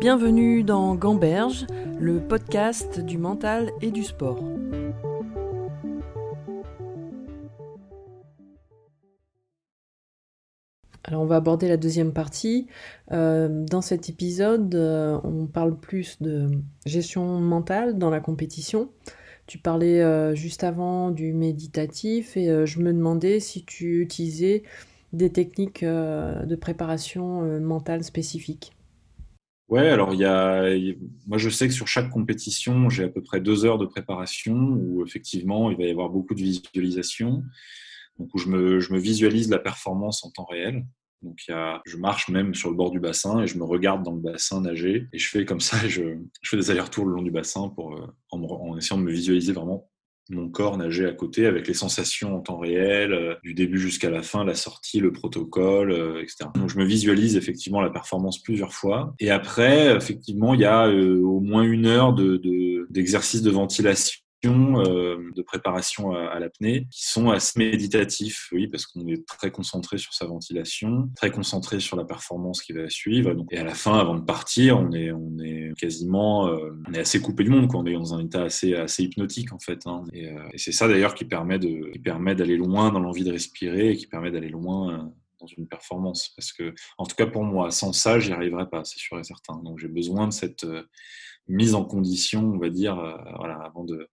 Bienvenue 0.00 0.62
dans 0.62 0.94
Gamberge, 0.94 1.66
le 1.98 2.20
podcast 2.20 3.00
du 3.00 3.18
mental 3.18 3.72
et 3.80 3.90
du 3.90 4.04
sport. 4.04 4.38
Alors 11.02 11.22
on 11.22 11.26
va 11.26 11.34
aborder 11.34 11.66
la 11.66 11.76
deuxième 11.76 12.12
partie. 12.12 12.68
Euh, 13.10 13.64
dans 13.64 13.80
cet 13.80 14.08
épisode, 14.08 14.72
euh, 14.76 15.18
on 15.24 15.46
parle 15.46 15.76
plus 15.76 16.22
de 16.22 16.48
gestion 16.86 17.40
mentale 17.40 17.98
dans 17.98 18.10
la 18.10 18.20
compétition. 18.20 18.90
Tu 19.48 19.58
parlais 19.58 20.00
euh, 20.00 20.32
juste 20.36 20.62
avant 20.62 21.10
du 21.10 21.32
méditatif 21.32 22.36
et 22.36 22.64
je 22.66 22.78
me 22.78 22.92
demandais 22.92 23.40
si 23.40 23.64
tu 23.64 24.00
utilisais 24.00 24.62
des 25.12 25.32
techniques 25.32 25.84
de 25.84 26.54
préparation 26.54 27.58
mentale 27.58 28.04
spécifiques. 28.04 28.77
Ouais, 29.68 29.88
alors 29.88 30.14
il 30.14 30.20
y 30.20 30.24
a, 30.24 30.62
moi 31.26 31.36
je 31.36 31.50
sais 31.50 31.68
que 31.68 31.74
sur 31.74 31.86
chaque 31.86 32.08
compétition, 32.08 32.88
j'ai 32.88 33.04
à 33.04 33.08
peu 33.08 33.22
près 33.22 33.40
deux 33.40 33.66
heures 33.66 33.76
de 33.76 33.84
préparation 33.84 34.54
où 34.54 35.04
effectivement 35.04 35.70
il 35.70 35.76
va 35.76 35.84
y 35.84 35.90
avoir 35.90 36.08
beaucoup 36.08 36.34
de 36.34 36.40
visualisation, 36.40 37.44
donc 38.18 38.34
où 38.34 38.38
je 38.38 38.48
me, 38.48 38.80
je 38.80 38.94
me 38.94 38.98
visualise 38.98 39.50
la 39.50 39.58
performance 39.58 40.24
en 40.24 40.30
temps 40.30 40.46
réel. 40.46 40.86
Donc 41.20 41.46
il 41.46 41.50
y 41.50 41.54
a, 41.54 41.82
je 41.84 41.98
marche 41.98 42.30
même 42.30 42.54
sur 42.54 42.70
le 42.70 42.76
bord 42.76 42.90
du 42.90 43.00
bassin 43.00 43.42
et 43.42 43.46
je 43.46 43.58
me 43.58 43.64
regarde 43.64 44.02
dans 44.04 44.14
le 44.14 44.20
bassin 44.20 44.62
nager 44.62 45.06
et 45.12 45.18
je 45.18 45.28
fais 45.28 45.44
comme 45.44 45.60
ça, 45.60 45.76
je, 45.86 46.16
je 46.40 46.48
fais 46.48 46.56
des 46.56 46.70
allers-retours 46.70 47.04
le 47.04 47.12
long 47.14 47.22
du 47.22 47.30
bassin 47.30 47.68
pour, 47.68 47.94
euh, 47.94 48.06
en, 48.30 48.40
en, 48.42 48.76
essayant 48.78 48.98
de 48.98 49.04
me 49.04 49.12
visualiser 49.12 49.52
vraiment 49.52 49.90
mon 50.30 50.48
corps 50.48 50.76
nager 50.76 51.06
à 51.06 51.12
côté 51.12 51.46
avec 51.46 51.66
les 51.68 51.74
sensations 51.74 52.36
en 52.36 52.40
temps 52.40 52.58
réel, 52.58 53.12
euh, 53.12 53.34
du 53.42 53.54
début 53.54 53.78
jusqu'à 53.78 54.10
la 54.10 54.22
fin, 54.22 54.44
la 54.44 54.54
sortie, 54.54 55.00
le 55.00 55.12
protocole, 55.12 55.90
euh, 55.92 56.22
etc. 56.22 56.50
Donc 56.54 56.68
je 56.68 56.78
me 56.78 56.84
visualise 56.84 57.36
effectivement 57.36 57.80
la 57.80 57.90
performance 57.90 58.42
plusieurs 58.42 58.72
fois. 58.72 59.14
Et 59.20 59.30
après, 59.30 59.94
effectivement, 59.96 60.54
il 60.54 60.60
y 60.60 60.64
a 60.64 60.88
au 60.88 61.40
moins 61.40 61.62
une 61.62 61.86
heure 61.86 62.14
d'exercice 62.90 63.42
de, 63.42 63.50
de 63.50 63.54
ventilation 63.54 64.20
euh, 64.22 64.27
de 64.46 65.42
préparation 65.42 66.12
à, 66.12 66.38
l'apnée 66.38 66.86
qui 66.90 67.06
sont 67.06 67.30
assez 67.30 67.58
méditatifs, 67.58 68.48
oui, 68.52 68.68
parce 68.68 68.86
qu'on 68.86 69.06
est 69.08 69.26
très 69.26 69.50
concentré 69.50 69.98
sur 69.98 70.12
sa 70.14 70.26
ventilation, 70.26 71.10
très 71.16 71.30
concentré 71.30 71.80
sur 71.80 71.96
la 71.96 72.04
performance 72.04 72.62
qui 72.62 72.72
va 72.72 72.88
suivre. 72.88 73.34
Et 73.50 73.58
à 73.58 73.64
la 73.64 73.74
fin, 73.74 73.98
avant 73.98 74.14
de 74.14 74.24
partir, 74.24 74.78
on 74.78 74.92
est, 74.92 75.10
on 75.10 75.38
est 75.38 75.72
quasiment, 75.78 76.48
euh, 76.48 76.70
on 76.88 76.94
est 76.94 77.00
assez 77.00 77.20
coupé 77.20 77.44
du 77.44 77.50
monde, 77.50 77.68
quoi. 77.68 77.80
On 77.80 77.86
est 77.86 77.94
dans 77.94 78.14
un 78.14 78.24
état 78.24 78.42
assez, 78.42 78.74
assez 78.74 79.04
hypnotique 79.04 79.52
en 79.52 79.58
fait. 79.58 79.86
Hein. 79.86 80.04
Et, 80.12 80.28
euh, 80.28 80.48
et 80.52 80.58
c'est 80.58 80.72
ça 80.72 80.88
d'ailleurs 80.88 81.14
qui 81.14 81.24
permet 81.24 81.58
de, 81.58 81.90
qui 81.92 81.98
permet 81.98 82.34
d'aller 82.34 82.56
loin 82.56 82.92
dans 82.92 83.00
l'envie 83.00 83.24
de 83.24 83.32
respirer 83.32 83.90
et 83.90 83.96
qui 83.96 84.06
permet 84.06 84.30
d'aller 84.30 84.48
loin 84.48 85.12
dans 85.40 85.46
une 85.46 85.66
performance. 85.66 86.32
Parce 86.36 86.52
que, 86.52 86.74
en 86.96 87.04
tout 87.04 87.16
cas 87.16 87.26
pour 87.26 87.44
moi, 87.44 87.70
sans 87.70 87.92
ça, 87.92 88.18
j'y 88.18 88.32
arriverai 88.32 88.68
pas, 88.68 88.84
c'est 88.84 88.98
sûr 88.98 89.18
et 89.18 89.24
certain. 89.24 89.56
Donc 89.64 89.78
j'ai 89.78 89.88
besoin 89.88 90.28
de 90.28 90.32
cette 90.32 90.64
mise 91.48 91.74
en 91.74 91.84
condition, 91.84 92.52
on 92.54 92.58
va 92.58 92.68
dire, 92.68 92.98
euh, 92.98 93.16
avant, 93.64 93.84
de, 93.84 94.08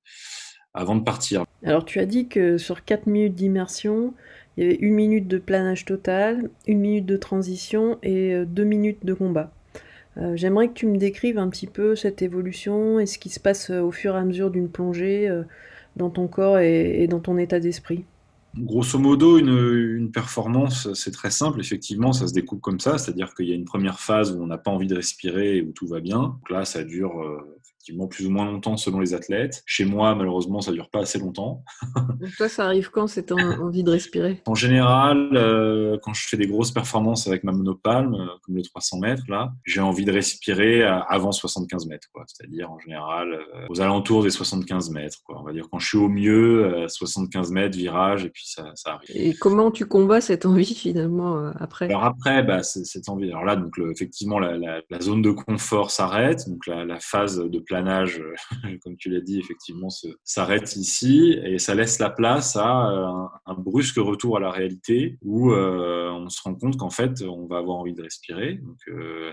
avant 0.74 0.96
de 0.96 1.04
partir. 1.04 1.46
Alors 1.64 1.86
tu 1.86 2.00
as 2.00 2.06
dit 2.06 2.28
que 2.28 2.58
sur 2.58 2.84
4 2.84 3.08
minutes 3.08 3.36
d'immersion, 3.36 4.14
il 4.58 4.64
y 4.64 4.68
avait 4.68 4.76
une 4.76 4.94
minute 4.94 5.28
de 5.28 5.38
planage 5.38 5.86
total, 5.86 6.50
une 6.68 6.80
minute 6.80 7.06
de 7.06 7.18
transition 7.18 7.98
et 8.04 8.34
euh, 8.34 8.46
deux 8.46 8.64
minutes 8.64 9.06
de 9.06 9.14
combat. 9.14 9.52
Euh, 10.18 10.36
j'aimerais 10.36 10.70
que 10.70 10.74
tu 10.74 10.88
me 10.88 10.98
décrives 10.98 11.38
un 11.38 11.50
petit 11.50 11.68
peu 11.68 11.96
cette 11.96 12.22
évolution 12.22 13.00
et 13.00 13.06
ce 13.06 13.20
qui 13.20 13.30
se 13.30 13.40
passe 13.40 13.70
au 13.70 13.92
fur 13.92 14.16
et 14.16 14.20
à 14.20 14.24
mesure 14.24 14.50
d'une 14.50 14.70
plongée 14.70 15.30
dans 15.98 16.10
ton 16.10 16.28
corps 16.28 16.60
et 16.60 17.06
dans 17.08 17.20
ton 17.20 17.38
état 17.38 17.60
d'esprit. 17.60 18.06
Grosso 18.58 18.98
modo, 18.98 19.38
une, 19.38 19.96
une 19.98 20.12
performance, 20.12 20.94
c'est 20.94 21.12
très 21.12 21.32
simple. 21.32 21.60
Effectivement, 21.60 22.14
ça 22.14 22.28
se 22.28 22.34
découpe 22.34 22.62
comme 22.62 22.80
ça, 22.80 22.98
c'est-à-dire 22.98 23.34
qu'il 23.34 23.48
y 23.48 23.52
a 23.52 23.56
une 23.56 23.66
première 23.66 24.00
phase 24.00 24.32
où 24.32 24.42
on 24.42 24.48
n'a 24.48 24.58
pas 24.58 24.72
envie 24.72 24.88
de 24.88 24.96
respirer 24.96 25.58
et 25.58 25.62
où 25.62 25.72
tout 25.72 25.88
va 25.88 26.00
bien. 26.00 26.20
Donc 26.20 26.50
là, 26.50 26.64
ça 26.66 26.84
dure 26.84 27.22
euh, 27.22 28.08
plus 28.10 28.26
ou 28.26 28.32
moins 28.32 28.46
longtemps 28.46 28.78
selon 28.78 29.00
les 29.00 29.14
athlètes. 29.14 29.62
Chez 29.66 29.86
moi, 29.86 30.16
malheureusement, 30.16 30.62
ça 30.62 30.72
dure 30.72 30.90
pas 30.90 31.00
assez 31.00 31.20
longtemps. 31.20 31.64
Donc 31.96 32.36
toi, 32.38 32.50
ça 32.50 32.66
arrive 32.66 32.90
quand 32.92 33.08
cette 33.08 33.32
envie 33.62 33.84
de 33.84 33.92
respirer? 33.92 34.42
En 34.46 34.56
général, 34.56 35.30
euh, 35.34 35.98
quand 36.02 36.14
je 36.14 36.28
fais 36.28 36.38
des 36.38 36.48
grosses 36.48 36.72
performances 36.72 37.28
avec 37.28 37.44
ma 37.44 37.52
monopalme, 37.52 38.16
euh, 38.16 38.28
comme 38.44 38.56
le 38.56 38.64
300 38.64 39.00
mètres, 39.00 39.24
là, 39.28 39.54
j'ai 39.66 39.82
envie 39.82 40.06
de 40.06 40.12
respirer 40.12 40.84
avant 40.84 41.32
75 41.32 41.88
mètres, 41.88 42.08
quoi. 42.14 42.24
C'est-à-dire 42.28 42.72
en 42.72 42.80
général 42.80 43.40
aux 43.70 43.82
alentours 43.82 44.24
des 44.24 44.30
75 44.30 44.92
mètres, 44.92 45.20
quoi. 45.26 45.35
On 45.46 45.50
va 45.50 45.54
dire 45.54 45.68
quand 45.70 45.78
je 45.78 45.88
suis 45.88 45.98
au 45.98 46.10
mieux, 46.10 46.88
75 46.88 47.52
mètres, 47.52 47.78
virage, 47.78 48.26
et 48.26 48.30
puis 48.30 48.48
ça, 48.48 48.72
ça, 48.74 48.94
arrive. 48.96 49.10
Et 49.14 49.36
comment 49.36 49.70
tu 49.70 49.86
combats 49.86 50.22
cette 50.22 50.46
envie 50.48 50.74
finalement 50.74 51.52
après? 51.60 51.86
Alors 51.86 52.04
après, 52.04 52.42
bah, 52.42 52.64
cette 52.64 53.10
envie. 53.10 53.30
Alors 53.30 53.46
là, 53.46 53.56
donc 53.56 53.78
effectivement, 53.92 54.40
la, 54.40 54.58
la, 54.58 54.82
la, 54.90 55.00
zone 55.00 55.22
de 55.22 55.30
confort 55.30 55.92
s'arrête, 55.92 56.50
donc 56.50 56.66
la, 56.66 56.84
la 56.84 57.00
phase 57.00 57.38
de 57.38 57.60
planage, 57.60 58.20
euh, 58.20 58.78
comme 58.84 58.98
tu 58.98 59.10
l'as 59.10 59.22
dit, 59.22 59.40
effectivement, 59.40 59.90
s'arrête 60.24 60.76
ici 60.76 61.38
et 61.44 61.60
ça 61.60 61.76
laisse 61.76 62.00
la 62.00 62.10
place 62.10 62.56
à 62.56 62.90
euh, 62.90 63.28
un, 63.46 63.54
brusque 63.56 63.98
retour 63.98 64.38
à 64.38 64.40
la 64.40 64.52
réalité 64.52 65.18
où 65.22 65.52
euh, 65.52 66.10
on 66.12 66.30
se 66.30 66.42
rend 66.42 66.56
compte 66.56 66.78
qu'en 66.78 66.90
fait, 66.90 67.22
on 67.24 67.46
va 67.48 67.58
avoir 67.58 67.78
envie 67.78 67.94
de 67.94 68.02
respirer. 68.02 68.56
Donc, 68.56 68.78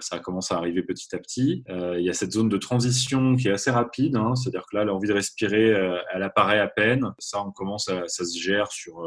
ça 0.01 0.19
commence 0.19 0.53
à 0.53 0.57
arriver 0.57 0.83
petit 0.83 1.15
à 1.15 1.19
petit. 1.19 1.65
il 1.69 2.05
y 2.05 2.11
a 2.11 2.13
cette 2.13 2.33
zone 2.33 2.49
de 2.49 2.57
transition 2.57 3.37
qui 3.37 3.49
est 3.49 3.53
assez 3.53 3.71
rapide, 3.71 4.17
hein. 4.17 4.35
c'est-à-dire 4.35 4.65
que 4.71 4.77
là, 4.77 4.85
l'envie 4.85 5.09
de 5.09 5.15
respirer, 5.15 5.75
elle 6.13 6.23
apparaît 6.23 6.61
à 6.61 6.69
peine. 6.69 7.13
Ça, 7.19 7.43
on 7.45 7.51
commence 7.51 7.89
à, 7.89 8.07
ça 8.09 8.25
se 8.25 8.39
gère 8.39 8.71
sur 8.71 8.99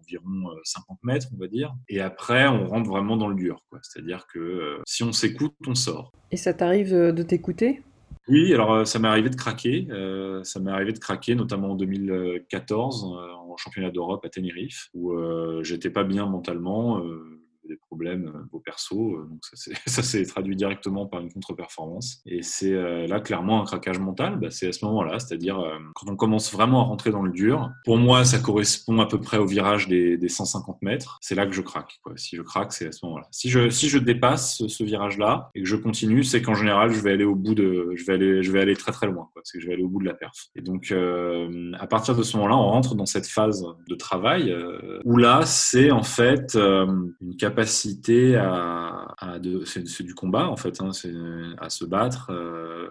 environ 0.00 0.50
50 0.64 0.98
mètres, 1.02 1.28
on 1.34 1.38
va 1.38 1.48
dire. 1.48 1.72
Et 1.88 2.00
après, 2.00 2.46
on 2.48 2.66
rentre 2.66 2.88
vraiment 2.88 3.16
dans 3.16 3.28
le 3.28 3.34
dur, 3.34 3.62
C'est-à-dire 3.82 4.26
que 4.26 4.80
si 4.86 5.02
on 5.02 5.12
s'écoute, 5.12 5.54
on 5.66 5.74
sort. 5.74 6.12
Et 6.30 6.36
ça 6.36 6.54
t'arrive 6.54 6.92
de 6.92 7.22
t'écouter? 7.22 7.82
Oui, 8.28 8.52
alors 8.52 8.72
euh, 8.72 8.84
ça 8.84 8.98
m'est 8.98 9.08
arrivé 9.08 9.30
de 9.30 9.36
craquer. 9.36 9.86
Euh, 9.90 10.42
ça 10.42 10.58
m'est 10.58 10.70
arrivé 10.70 10.92
de 10.92 10.98
craquer, 10.98 11.34
notamment 11.36 11.72
en 11.72 11.74
2014, 11.76 13.04
euh, 13.04 13.32
en 13.32 13.56
championnat 13.56 13.90
d'Europe 13.90 14.24
à 14.24 14.28
Tenerife, 14.28 14.88
où 14.94 15.14
j'étais 15.62 15.90
pas 15.90 16.04
bien 16.04 16.26
mentalement 16.26 17.00
des 17.66 17.76
problèmes 17.76 18.32
au 18.52 18.60
perso. 18.60 19.18
Donc 19.28 19.40
ça 19.86 20.02
s'est 20.02 20.24
traduit 20.24 20.56
directement 20.56 21.06
par 21.06 21.20
une 21.20 21.32
contre-performance. 21.32 22.22
Et 22.26 22.42
c'est 22.42 22.72
là 23.06 23.20
clairement 23.20 23.62
un 23.62 23.64
craquage 23.64 23.98
mental. 23.98 24.38
Bah, 24.38 24.50
c'est 24.50 24.68
à 24.68 24.72
ce 24.72 24.84
moment-là, 24.84 25.18
c'est-à-dire 25.18 25.62
quand 25.94 26.10
on 26.10 26.16
commence 26.16 26.52
vraiment 26.52 26.82
à 26.82 26.84
rentrer 26.84 27.10
dans 27.10 27.22
le 27.22 27.32
dur. 27.32 27.70
Pour 27.84 27.98
moi, 27.98 28.24
ça 28.24 28.38
correspond 28.38 28.98
à 29.00 29.06
peu 29.06 29.20
près 29.20 29.38
au 29.38 29.46
virage 29.46 29.88
des, 29.88 30.16
des 30.16 30.28
150 30.28 30.82
mètres. 30.82 31.18
C'est 31.20 31.34
là 31.34 31.46
que 31.46 31.52
je 31.52 31.62
craque. 31.62 31.98
Quoi. 32.02 32.12
Si 32.16 32.36
je 32.36 32.42
craque, 32.42 32.72
c'est 32.72 32.86
à 32.86 32.92
ce 32.92 33.04
moment-là. 33.06 33.26
Si 33.30 33.50
je, 33.50 33.70
si 33.70 33.88
je 33.88 33.98
dépasse 33.98 34.62
ce, 34.66 34.84
virage-là 34.86 35.50
et 35.54 35.62
que 35.62 35.68
je 35.68 35.76
continue, 35.76 36.22
c'est 36.22 36.42
qu'en 36.42 36.54
général, 36.54 36.92
je 36.92 37.00
vais 37.00 37.12
aller 37.12 37.24
au 37.24 37.34
bout 37.34 37.54
de, 37.54 37.92
je 37.96 38.04
vais 38.04 38.14
aller, 38.14 38.42
je 38.42 38.52
vais 38.52 38.60
aller 38.60 38.76
très 38.76 38.92
très 38.92 39.06
loin. 39.06 39.28
C'est 39.42 39.58
que 39.58 39.62
je 39.62 39.68
vais 39.68 39.74
aller 39.74 39.82
au 39.82 39.88
bout 39.88 40.00
de 40.00 40.06
la 40.06 40.14
perf. 40.14 40.46
Et 40.54 40.60
donc, 40.60 40.90
euh, 40.92 41.72
à 41.78 41.86
partir 41.86 42.14
de 42.16 42.22
ce 42.22 42.36
moment-là, 42.36 42.56
on 42.56 42.68
rentre 42.68 42.94
dans 42.94 43.06
cette 43.06 43.26
phase 43.26 43.64
de 43.88 43.94
travail 43.94 44.50
euh, 44.50 45.00
où 45.04 45.16
là, 45.16 45.44
c'est 45.44 45.90
en 45.90 46.02
fait 46.02 46.54
euh, 46.54 46.86
une 47.20 47.36
capacité 47.36 47.55
capacité 47.56 48.36
à, 48.36 49.14
c'est 49.64 50.02
du 50.02 50.14
combat 50.14 50.46
en 50.46 50.56
fait, 50.56 50.80
hein, 50.80 50.90
à 51.58 51.70
se 51.70 51.84
battre, 51.86 52.30
euh, 52.30 52.90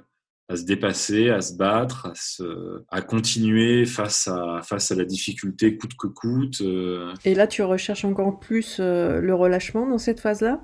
à 0.50 0.56
se 0.56 0.64
dépasser, 0.64 1.30
à 1.30 1.42
se 1.42 1.54
battre, 1.54 2.08
à, 2.08 2.16
se, 2.16 2.82
à 2.90 3.02
continuer 3.02 3.86
face 3.86 4.28
à, 4.28 4.62
face 4.64 4.92
à 4.92 4.96
la 4.96 5.06
difficulté 5.06 5.78
coûte 5.78 5.96
que 5.96 6.08
coûte. 6.08 6.62
Euh. 6.62 7.14
Et 7.26 7.36
là, 7.36 7.46
tu 7.46 7.62
recherches 7.62 8.06
encore 8.06 8.40
plus 8.40 8.78
euh, 8.80 9.22
le 9.22 9.36
relâchement 9.36 9.88
dans 9.88 10.00
cette 10.00 10.20
phase-là? 10.20 10.62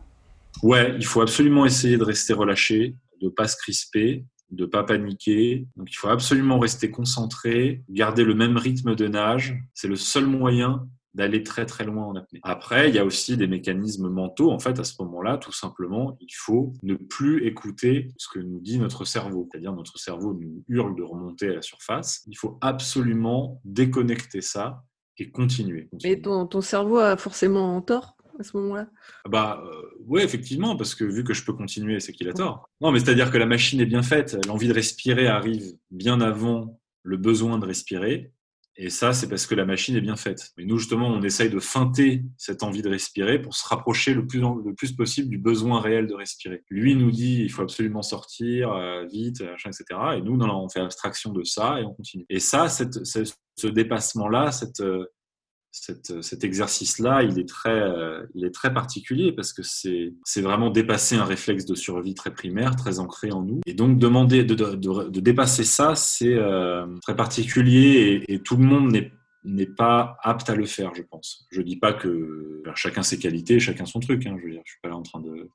Ouais, 0.64 0.96
il 0.98 1.06
faut 1.06 1.22
absolument 1.22 1.66
essayer 1.66 1.98
de 1.98 2.04
rester 2.04 2.34
relâché, 2.34 2.96
de 3.22 3.30
pas 3.30 3.48
se 3.48 3.56
crisper, 3.56 4.26
de 4.50 4.66
pas 4.66 4.84
paniquer. 4.84 5.68
Donc 5.76 5.92
il 5.92 5.96
faut 5.96 6.10
absolument 6.10 6.58
rester 6.58 6.90
concentré, 6.90 7.84
garder 7.90 8.24
le 8.24 8.34
même 8.34 8.58
rythme 8.58 8.96
de 8.96 9.08
nage. 9.08 9.60
C'est 9.76 9.88
le 9.88 9.96
seul 9.96 10.26
moyen 10.26 10.88
d'aller 11.14 11.44
très 11.44 11.66
très 11.66 11.84
loin 11.84 12.06
en 12.06 12.16
apnée. 12.16 12.40
Après, 12.44 12.90
il 12.90 12.96
y 12.96 13.00
a 13.00 13.06
aussi 13.06 13.38
des 13.38 13.48
mécanismes 13.48 14.10
mentaux. 14.10 14.52
En 14.52 14.60
fait, 14.60 14.80
à 14.80 14.84
ce 14.84 14.94
moment-là, 15.02 15.38
tout 15.38 15.52
simplement, 15.52 16.18
il 16.22 16.34
faut 16.34 16.74
ne 16.84 16.96
plus 16.96 17.46
écouter 17.46 18.14
ce 18.18 18.28
que 18.30 18.40
nous 18.40 18.60
dit 18.60 18.80
notre 18.80 19.06
cerveau. 19.06 19.48
C'est-à-dire, 19.52 19.74
notre 19.74 20.00
cerveau 20.00 20.34
nous 20.34 20.64
hurle 20.70 20.96
de 20.96 21.04
remonter 21.04 21.50
à 21.50 21.56
la 21.56 21.62
surface. 21.62 22.24
Il 22.28 22.38
faut 22.38 22.58
absolument 22.62 23.62
déconnecter 23.66 24.42
ça 24.42 24.84
et 25.18 25.30
continuer. 25.30 25.90
Mais 26.04 26.22
ton, 26.22 26.48
ton 26.48 26.62
cerveau 26.62 26.98
a 26.98 27.18
forcément 27.18 27.82
tort 27.82 28.16
à 28.40 28.44
ce 28.44 28.58
moment-là? 28.58 28.88
Bah 29.30 29.64
euh, 29.64 29.82
oui, 30.08 30.22
effectivement, 30.22 30.76
parce 30.76 30.96
que 30.96 31.04
vu 31.04 31.24
que 31.24 31.34
je 31.34 31.44
peux 31.46 31.54
continuer, 31.54 32.00
c'est 32.00 32.14
qu'il 32.14 32.30
a 32.30 32.34
tort. 32.34 32.70
Non, 32.82 32.92
mais 32.92 33.00
c'est-à-dire 33.00 33.32
que 33.32 33.38
la 33.38 33.46
machine 33.46 33.80
est 33.80 33.86
bien 33.86 34.04
faite. 34.04 34.38
L'envie 34.48 34.68
de 34.68 34.74
respirer 34.74 35.28
arrive 35.28 35.74
bien 35.90 36.22
avant 36.22 36.80
le 37.04 37.18
besoin 37.18 37.58
de 37.58 37.66
respirer. 37.66 38.32
Et 38.78 38.90
ça, 38.90 39.14
c'est 39.14 39.28
parce 39.28 39.46
que 39.46 39.56
la 39.56 39.66
machine 39.66 39.96
est 39.96 40.02
bien 40.02 40.16
faite. 40.16 40.52
Mais 40.58 40.66
nous, 40.66 40.78
justement, 40.78 41.08
on 41.08 41.22
essaye 41.22 41.50
de 41.50 41.60
feinter 41.60 42.24
cette 42.38 42.64
envie 42.64 42.82
de 42.82 42.90
respirer 42.90 43.42
pour 43.42 43.54
se 43.54 43.68
rapprocher 43.68 44.14
le 44.14 44.26
plus, 44.26 44.40
le 44.40 44.74
plus 44.74 44.94
possible 44.94 45.30
du 45.30 45.38
besoin 45.38 45.82
réel 45.82 46.08
de 46.08 46.14
respirer. 46.14 46.64
Lui 46.70 46.96
nous 46.96 47.12
dit, 47.12 47.42
il 47.42 47.52
faut 47.52 47.64
absolument 47.64 48.02
sortir, 48.02 48.72
euh, 48.72 49.06
vite, 49.06 49.42
etc. 49.42 49.84
Et 50.18 50.22
nous, 50.22 50.38
non, 50.38 50.64
on 50.64 50.70
fait 50.70 50.80
abstraction 50.80 51.34
de 51.34 51.44
ça 51.44 51.80
et 51.82 51.84
on 51.84 51.94
continue. 51.94 52.26
Et 52.30 52.40
ça, 52.40 52.70
ce 52.70 53.68
dépassement-là, 53.68 54.52
cette, 54.52 54.82
euh, 55.90 56.22
cet 56.22 56.44
exercice-là, 56.44 57.24
il 57.24 57.40
est 57.40 57.48
très, 57.48 57.82
il 58.36 58.46
est 58.46 58.54
très 58.54 58.74
particulier 58.74 59.32
parce 59.32 59.54
que 59.54 59.64
c'est, 59.64 60.14
vraiment 60.42 60.70
dépasser 60.70 61.16
un 61.16 61.26
réflexe 61.26 61.66
de 61.66 61.76
survie 61.76 62.14
très 62.14 62.32
primaire, 62.32 62.76
très 62.76 63.00
ancré 63.00 63.32
en 63.32 63.42
nous. 63.44 63.62
Et 63.66 63.74
donc 63.74 64.00
demander 64.00 64.44
de, 64.44 64.56
de, 64.56 64.76
de, 64.76 65.20
dépasser 65.20 65.64
ça, 65.64 65.96
c'est 65.96 66.38
très 67.02 67.16
particulier 67.16 68.24
et, 68.28 68.34
et 68.34 68.40
tout 68.40 68.58
le 68.58 68.64
monde 68.64 68.92
n'est 68.92 69.12
n'est 69.44 69.66
pas 69.66 70.18
apte 70.22 70.50
à 70.50 70.56
le 70.56 70.66
faire, 70.66 70.94
je 70.94 71.02
pense. 71.02 71.48
Je 71.52 71.62
dis 71.62 71.78
pas 71.78 71.94
que 71.94 72.62
chacun 72.76 73.04
ses 73.04 73.18
qualités, 73.18 73.60
chacun 73.60 73.86
son 73.86 74.00
truc. 74.00 74.26
Hein, 74.26 74.38
je 74.40 74.46
veux 74.46 74.52
dire, 74.52 74.62
je 74.66 74.72
suis 74.72 74.82
pas 74.82 74.90
là 74.90 74.98
en 74.98 75.02
train 75.02 75.20
de 75.20 75.50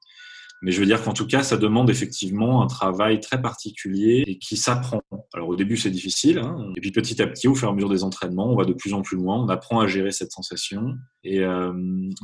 mais 0.62 0.72
je 0.72 0.80
veux 0.80 0.86
dire 0.86 1.02
qu'en 1.02 1.12
tout 1.12 1.26
cas, 1.26 1.42
ça 1.42 1.56
demande 1.56 1.90
effectivement 1.90 2.62
un 2.62 2.66
travail 2.66 3.20
très 3.20 3.40
particulier 3.40 4.24
et 4.26 4.38
qui 4.38 4.56
s'apprend. 4.56 5.02
Alors 5.34 5.48
au 5.48 5.56
début, 5.56 5.76
c'est 5.76 5.90
difficile. 5.90 6.38
Hein. 6.38 6.72
et 6.76 6.80
puis 6.80 6.92
petit 6.92 7.20
à 7.22 7.26
petit, 7.26 7.48
au 7.48 7.54
fur 7.54 7.68
et 7.68 7.70
à 7.70 7.74
mesure 7.74 7.90
des 7.90 8.04
entraînements, 8.04 8.50
on 8.50 8.56
va 8.56 8.64
de 8.64 8.72
plus 8.72 8.94
en 8.94 9.02
plus 9.02 9.16
loin. 9.16 9.36
On 9.42 9.48
apprend 9.48 9.80
à 9.80 9.86
gérer 9.86 10.12
cette 10.12 10.32
sensation. 10.32 10.96
Et, 11.24 11.40
euh, 11.40 11.72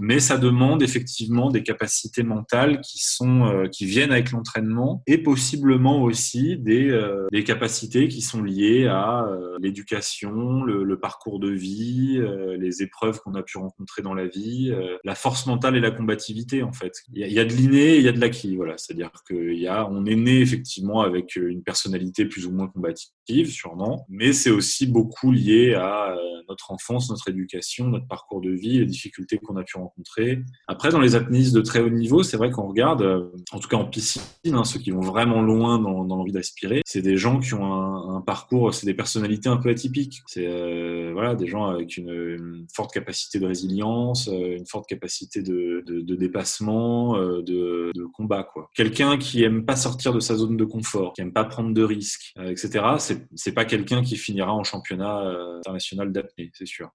mais 0.00 0.20
ça 0.20 0.38
demande 0.38 0.82
effectivement 0.82 1.50
des 1.50 1.62
capacités 1.62 2.22
mentales 2.22 2.80
qui, 2.80 2.98
sont, 2.98 3.46
euh, 3.46 3.66
qui 3.66 3.84
viennent 3.84 4.12
avec 4.12 4.30
l'entraînement 4.30 5.02
et 5.06 5.18
possiblement 5.18 6.02
aussi 6.02 6.56
des, 6.58 6.90
euh, 6.90 7.26
des 7.32 7.44
capacités 7.44 8.08
qui 8.08 8.20
sont 8.20 8.42
liées 8.42 8.86
à 8.86 9.24
euh, 9.24 9.56
l'éducation, 9.60 10.62
le, 10.62 10.84
le, 10.84 10.98
parcours 10.98 11.40
de 11.40 11.50
vie, 11.50 12.18
euh, 12.18 12.56
les 12.56 12.82
épreuves 12.82 13.20
qu'on 13.20 13.34
a 13.34 13.42
pu 13.42 13.58
rencontrer 13.58 14.02
dans 14.02 14.14
la 14.14 14.26
vie, 14.26 14.72
la 15.04 15.14
force 15.14 15.46
mentale 15.46 15.76
et 15.76 15.80
la 15.80 15.90
combativité 15.90 16.62
en 16.62 16.72
fait. 16.72 16.92
Il 17.12 17.20
y 17.20 17.24
a, 17.24 17.26
il 17.26 17.32
y 17.32 17.40
a 17.40 17.44
de 17.44 17.52
l'inné, 17.52 17.96
il 17.96 18.02
y 18.02 18.08
a 18.08 18.12
de 18.12 18.20
l'acquis. 18.22 18.56
Voilà, 18.56 18.78
c'est-à-dire 18.78 19.10
qu'il 19.26 19.58
y 19.58 19.66
a, 19.66 19.88
on 19.88 20.06
est 20.06 20.16
né 20.16 20.40
effectivement 20.40 21.02
avec 21.02 21.36
une 21.36 21.62
personnalité 21.62 22.24
plus 22.24 22.46
ou 22.46 22.52
moins 22.52 22.68
combative, 22.68 23.50
sûrement, 23.50 24.06
mais 24.08 24.32
c'est 24.32 24.50
aussi 24.50 24.86
beaucoup 24.86 25.30
lié 25.30 25.74
à 25.74 26.12
euh, 26.12 26.16
notre 26.48 26.70
enfance, 26.72 27.10
notre 27.10 27.28
éducation, 27.28 27.88
notre 27.88 28.06
parcours 28.06 28.40
de 28.40 28.50
vie, 28.50 28.78
les 28.78 28.86
difficultés 28.86 29.38
qu'on 29.38 29.56
a 29.56 29.64
pu 29.64 29.76
rencontrer. 29.76 30.42
Après, 30.68 30.90
dans 30.90 31.00
les 31.00 31.14
apnéistes 31.14 31.54
de 31.54 31.60
très 31.60 31.80
haut 31.80 31.90
niveau, 31.90 32.22
c'est 32.22 32.36
vrai 32.36 32.50
qu'on 32.50 32.66
regarde, 32.66 33.02
euh, 33.02 33.30
en 33.52 33.58
tout 33.58 33.68
cas 33.68 33.76
en 33.76 33.86
piscine, 33.86 34.22
hein, 34.46 34.64
ceux 34.64 34.80
qui 34.80 34.90
vont 34.90 35.00
vraiment 35.00 35.42
loin 35.42 35.78
dans, 35.78 36.04
l'envie 36.04 36.32
d'aspirer, 36.32 36.82
c'est 36.86 37.02
des 37.02 37.16
gens 37.16 37.38
qui 37.38 37.54
ont 37.54 37.64
un, 37.64 38.20
parcours, 38.20 38.72
c'est 38.72 38.86
des 38.86 38.94
personnalités 38.94 39.48
un 39.48 39.56
peu 39.56 39.70
atypiques. 39.70 40.20
Euh, 40.36 40.91
voilà, 41.12 41.34
des 41.34 41.46
gens 41.46 41.66
avec 41.66 41.96
une, 41.96 42.66
forte 42.74 42.92
capacité 42.92 43.38
de 43.38 43.46
résilience, 43.46 44.26
une 44.26 44.66
forte 44.66 44.88
capacité 44.88 45.42
de, 45.42 45.82
dépassement, 46.16 47.16
de, 47.16 47.90
de 47.94 48.04
combat. 48.12 48.42
Quelqu'un 48.74 49.18
qui 49.18 49.44
aime 49.44 49.64
pas 49.64 49.76
sortir 49.76 50.12
de 50.12 50.20
sa 50.20 50.36
zone 50.36 50.56
de 50.56 50.64
confort, 50.64 51.12
qui 51.12 51.20
aime 51.20 51.32
pas 51.32 51.44
prendre 51.44 51.72
de 51.72 51.82
risques, 51.82 52.32
euh, 52.38 52.50
etc. 52.50 52.84
C'est, 52.98 53.26
c'est 53.34 53.52
pas 53.52 53.64
quelqu'un 53.64 54.02
qui 54.02 54.16
finira 54.16 54.52
en 54.52 54.64
championnat 54.64 55.20
euh, 55.22 55.58
international 55.58 56.12
d'apnée, 56.12 56.50
c'est 56.54 56.66
sûr 56.66 56.90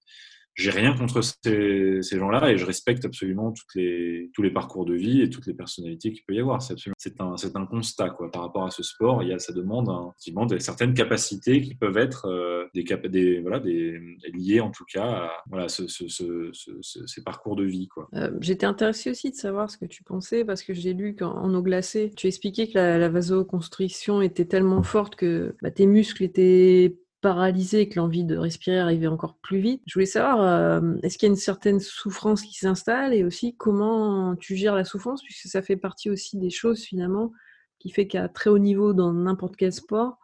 j'ai 0.57 0.71
rien 0.71 0.93
contre 0.97 1.21
ces, 1.21 2.01
ces 2.01 2.17
gens-là 2.17 2.51
et 2.51 2.57
je 2.57 2.65
respecte 2.65 3.05
absolument 3.05 3.51
toutes 3.51 3.75
les, 3.75 4.31
tous 4.33 4.41
les 4.41 4.49
parcours 4.49 4.85
de 4.85 4.95
vie 4.95 5.21
et 5.21 5.29
toutes 5.29 5.45
les 5.45 5.53
personnalités 5.53 6.11
qu'il 6.11 6.23
peut 6.25 6.33
y 6.33 6.39
avoir. 6.39 6.63
C'est, 6.63 6.75
un, 7.19 7.35
un 7.55 7.65
constat 7.67 8.09
quoi, 8.09 8.31
par 8.31 8.41
rapport 8.41 8.65
à 8.65 8.71
ce 8.71 8.81
sport. 8.81 9.21
Il 9.21 9.29
y 9.29 9.33
a, 9.33 9.39
ça 9.39 9.53
demande, 9.53 9.87
un, 9.87 10.13
demande 10.25 10.59
certaines 10.59 10.95
capacités 10.95 11.61
qui 11.61 11.75
peuvent 11.75 11.97
être 11.97 12.25
euh, 12.25 12.65
des, 12.73 12.83
des, 13.09 13.39
voilà, 13.39 13.59
des, 13.59 13.99
liées 14.33 14.59
en 14.59 14.71
tout 14.71 14.85
cas 14.91 15.05
à 15.05 15.31
voilà, 15.47 15.69
ce, 15.69 15.87
ce, 15.87 16.07
ce, 16.07 16.51
ces 16.81 17.23
parcours 17.23 17.55
de 17.55 17.63
vie. 17.63 17.87
Euh, 18.15 18.31
j'étais 18.41 18.65
intéressée 18.65 19.11
aussi 19.11 19.29
de 19.29 19.35
savoir 19.35 19.69
ce 19.69 19.77
que 19.77 19.85
tu 19.85 20.03
pensais 20.03 20.43
parce 20.43 20.63
que 20.63 20.73
j'ai 20.73 20.93
lu 20.93 21.15
qu'en 21.15 21.53
eau 21.53 21.61
glacée, 21.61 22.11
tu 22.15 22.25
expliquais 22.25 22.67
que 22.67 22.73
la, 22.75 22.97
la 22.97 23.09
vasoconstriction 23.09 24.23
était 24.23 24.45
tellement 24.45 24.81
forte 24.81 25.15
que 25.15 25.55
bah, 25.61 25.69
tes 25.69 25.85
muscles 25.85 26.23
étaient 26.23 26.97
paralysé 27.27 27.81
et 27.81 27.89
que 27.89 27.99
l'envie 27.99 28.23
de 28.23 28.37
respirer 28.37 28.79
arrivait 28.79 29.07
encore 29.07 29.35
plus 29.39 29.59
vite. 29.59 29.81
Je 29.85 29.95
voulais 29.95 30.05
savoir, 30.05 30.39
euh, 30.41 30.95
est-ce 31.03 31.17
qu'il 31.17 31.27
y 31.27 31.29
a 31.29 31.33
une 31.33 31.35
certaine 31.35 31.81
souffrance 31.81 32.41
qui 32.41 32.57
s'installe 32.57 33.13
et 33.13 33.25
aussi 33.25 33.53
comment 33.57 34.37
tu 34.37 34.55
gères 34.55 34.75
la 34.75 34.85
souffrance, 34.85 35.21
puisque 35.21 35.49
ça 35.49 35.61
fait 35.61 35.75
partie 35.75 36.09
aussi 36.09 36.37
des 36.37 36.49
choses 36.49 36.83
finalement 36.83 37.33
qui 37.79 37.89
fait 37.89 38.07
qu'à 38.07 38.29
très 38.29 38.49
haut 38.49 38.59
niveau 38.59 38.93
dans 38.93 39.11
n'importe 39.11 39.57
quel 39.57 39.73
sport, 39.73 40.19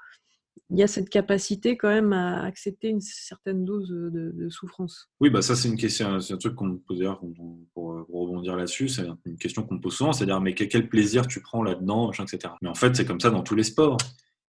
il 0.69 0.79
y 0.79 0.83
a 0.83 0.87
cette 0.87 1.09
capacité 1.09 1.75
quand 1.75 1.89
même 1.89 2.13
à 2.13 2.41
accepter 2.45 2.87
une 2.87 3.01
certaine 3.01 3.65
dose 3.65 3.89
de, 3.89 4.47
souffrance? 4.49 5.09
Oui, 5.19 5.29
bah 5.29 5.41
ça 5.41 5.57
c'est 5.57 5.67
une 5.67 5.75
question, 5.75 6.21
c'est 6.21 6.35
un 6.35 6.37
truc 6.37 6.55
qu'on 6.55 6.67
me 6.67 6.77
pose 6.77 6.99
d'ailleurs 6.99 7.19
pour, 7.19 7.59
pour, 7.73 8.05
rebondir 8.13 8.55
là-dessus, 8.55 8.87
c'est 8.87 9.03
une 9.25 9.37
question 9.37 9.63
qu'on 9.63 9.75
me 9.75 9.81
pose 9.81 9.93
souvent, 9.93 10.13
c'est-à-dire 10.13 10.39
mais 10.39 10.55
quel 10.55 10.87
plaisir 10.87 11.27
tu 11.27 11.41
prends 11.41 11.63
là-dedans, 11.63 12.13
etc. 12.13 12.53
Mais 12.61 12.69
en 12.69 12.75
fait 12.75 12.95
c'est 12.95 13.05
comme 13.05 13.19
ça 13.19 13.29
dans 13.29 13.43
tous 13.43 13.55
les 13.55 13.63
sports 13.63 13.97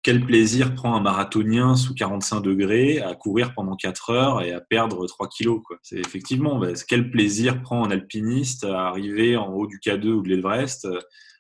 quel 0.03 0.25
plaisir 0.25 0.75
prend 0.75 0.95
un 0.95 0.99
marathonien 0.99 1.75
sous 1.75 1.95
45 1.95 2.41
degrés 2.41 3.01
à 3.01 3.15
courir 3.15 3.53
pendant 3.55 3.75
4 3.75 4.09
heures 4.09 4.41
et 4.41 4.51
à 4.51 4.59
perdre 4.59 5.07
3 5.07 5.29
kilos 5.29 5.61
quoi. 5.65 5.77
C'est 5.81 5.99
effectivement 5.99 6.59
bah, 6.59 6.73
quel 6.87 7.09
plaisir 7.09 7.61
prend 7.61 7.85
un 7.85 7.91
alpiniste 7.91 8.65
à 8.65 8.87
arriver 8.87 9.37
en 9.37 9.53
haut 9.53 9.65
du 9.65 9.79
K2 9.79 10.07
ou 10.09 10.21
de 10.21 10.29
l'Everest 10.29 10.87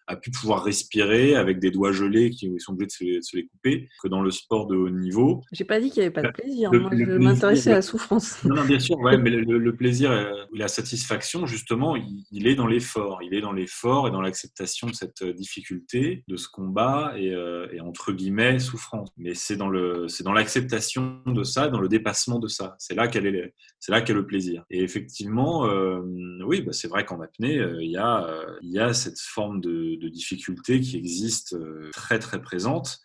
a 0.07 0.15
pu 0.15 0.31
pouvoir 0.31 0.63
respirer 0.63 1.35
avec 1.35 1.59
des 1.59 1.71
doigts 1.71 1.91
gelés 1.91 2.29
qui 2.29 2.51
sont 2.59 2.73
obligés 2.73 3.17
de 3.17 3.21
se, 3.21 3.35
les 3.35 3.47
couper 3.47 3.89
que 4.01 4.07
dans 4.07 4.21
le 4.21 4.31
sport 4.31 4.67
de 4.67 4.75
haut 4.75 4.89
niveau. 4.89 5.41
J'ai 5.51 5.65
pas 5.65 5.79
dit 5.79 5.89
qu'il 5.89 6.01
n'y 6.01 6.05
avait 6.07 6.13
pas 6.13 6.23
de 6.23 6.31
plaisir. 6.31 6.71
Moi, 6.73 6.91
je 6.93 7.17
m'intéressais 7.17 7.71
à 7.71 7.75
la 7.75 7.81
souffrance. 7.81 8.43
Non, 8.43 8.55
non 8.55 8.65
bien 8.65 8.79
sûr, 8.79 8.97
ouais, 8.99 9.17
mais 9.19 9.29
le, 9.29 9.57
le, 9.57 9.75
plaisir, 9.75 10.11
la 10.53 10.67
satisfaction, 10.67 11.45
justement, 11.45 11.95
il, 11.95 12.23
il 12.31 12.47
est 12.47 12.55
dans 12.55 12.67
l'effort. 12.67 13.21
Il 13.23 13.33
est 13.33 13.41
dans 13.41 13.53
l'effort 13.53 14.07
et 14.07 14.11
dans 14.11 14.21
l'acceptation 14.21 14.87
de 14.87 14.93
cette 14.93 15.23
difficulté, 15.23 16.23
de 16.27 16.35
ce 16.35 16.47
combat 16.49 17.13
et, 17.17 17.33
euh, 17.33 17.67
et 17.71 17.79
entre 17.81 18.11
guillemets 18.11 18.59
souffrance. 18.59 19.09
Mais 19.17 19.33
c'est 19.33 19.55
dans 19.55 19.69
le, 19.69 20.07
c'est 20.07 20.23
dans 20.23 20.33
l'acceptation 20.33 21.21
de 21.25 21.43
ça, 21.43 21.69
dans 21.69 21.79
le 21.79 21.87
dépassement 21.87 22.39
de 22.39 22.47
ça. 22.47 22.75
C'est 22.79 22.95
là 22.95 23.07
qu'elle 23.07 23.27
est, 23.27 23.53
c'est 23.79 23.91
là 23.91 24.01
qu'est 24.01 24.13
le 24.13 24.25
plaisir. 24.25 24.63
Et 24.69 24.81
effectivement, 24.81 25.65
euh, 25.65 26.01
oui, 26.45 26.61
bah, 26.61 26.73
c'est 26.73 26.87
vrai 26.87 27.05
qu'en 27.05 27.21
apnée, 27.21 27.57
euh, 27.57 27.81
il 27.81 27.91
y 27.91 27.97
a, 27.97 28.25
euh, 28.25 28.57
il 28.61 28.71
y 28.71 28.79
a 28.79 28.93
cette 28.93 29.19
forme 29.19 29.61
de 29.61 29.92
de, 29.97 30.09
difficultés 30.09 30.79
qui 30.81 30.97
existent 30.97 31.57
euh, 31.57 31.89
très 31.93 32.19
très 32.19 32.41
présentes 32.41 33.01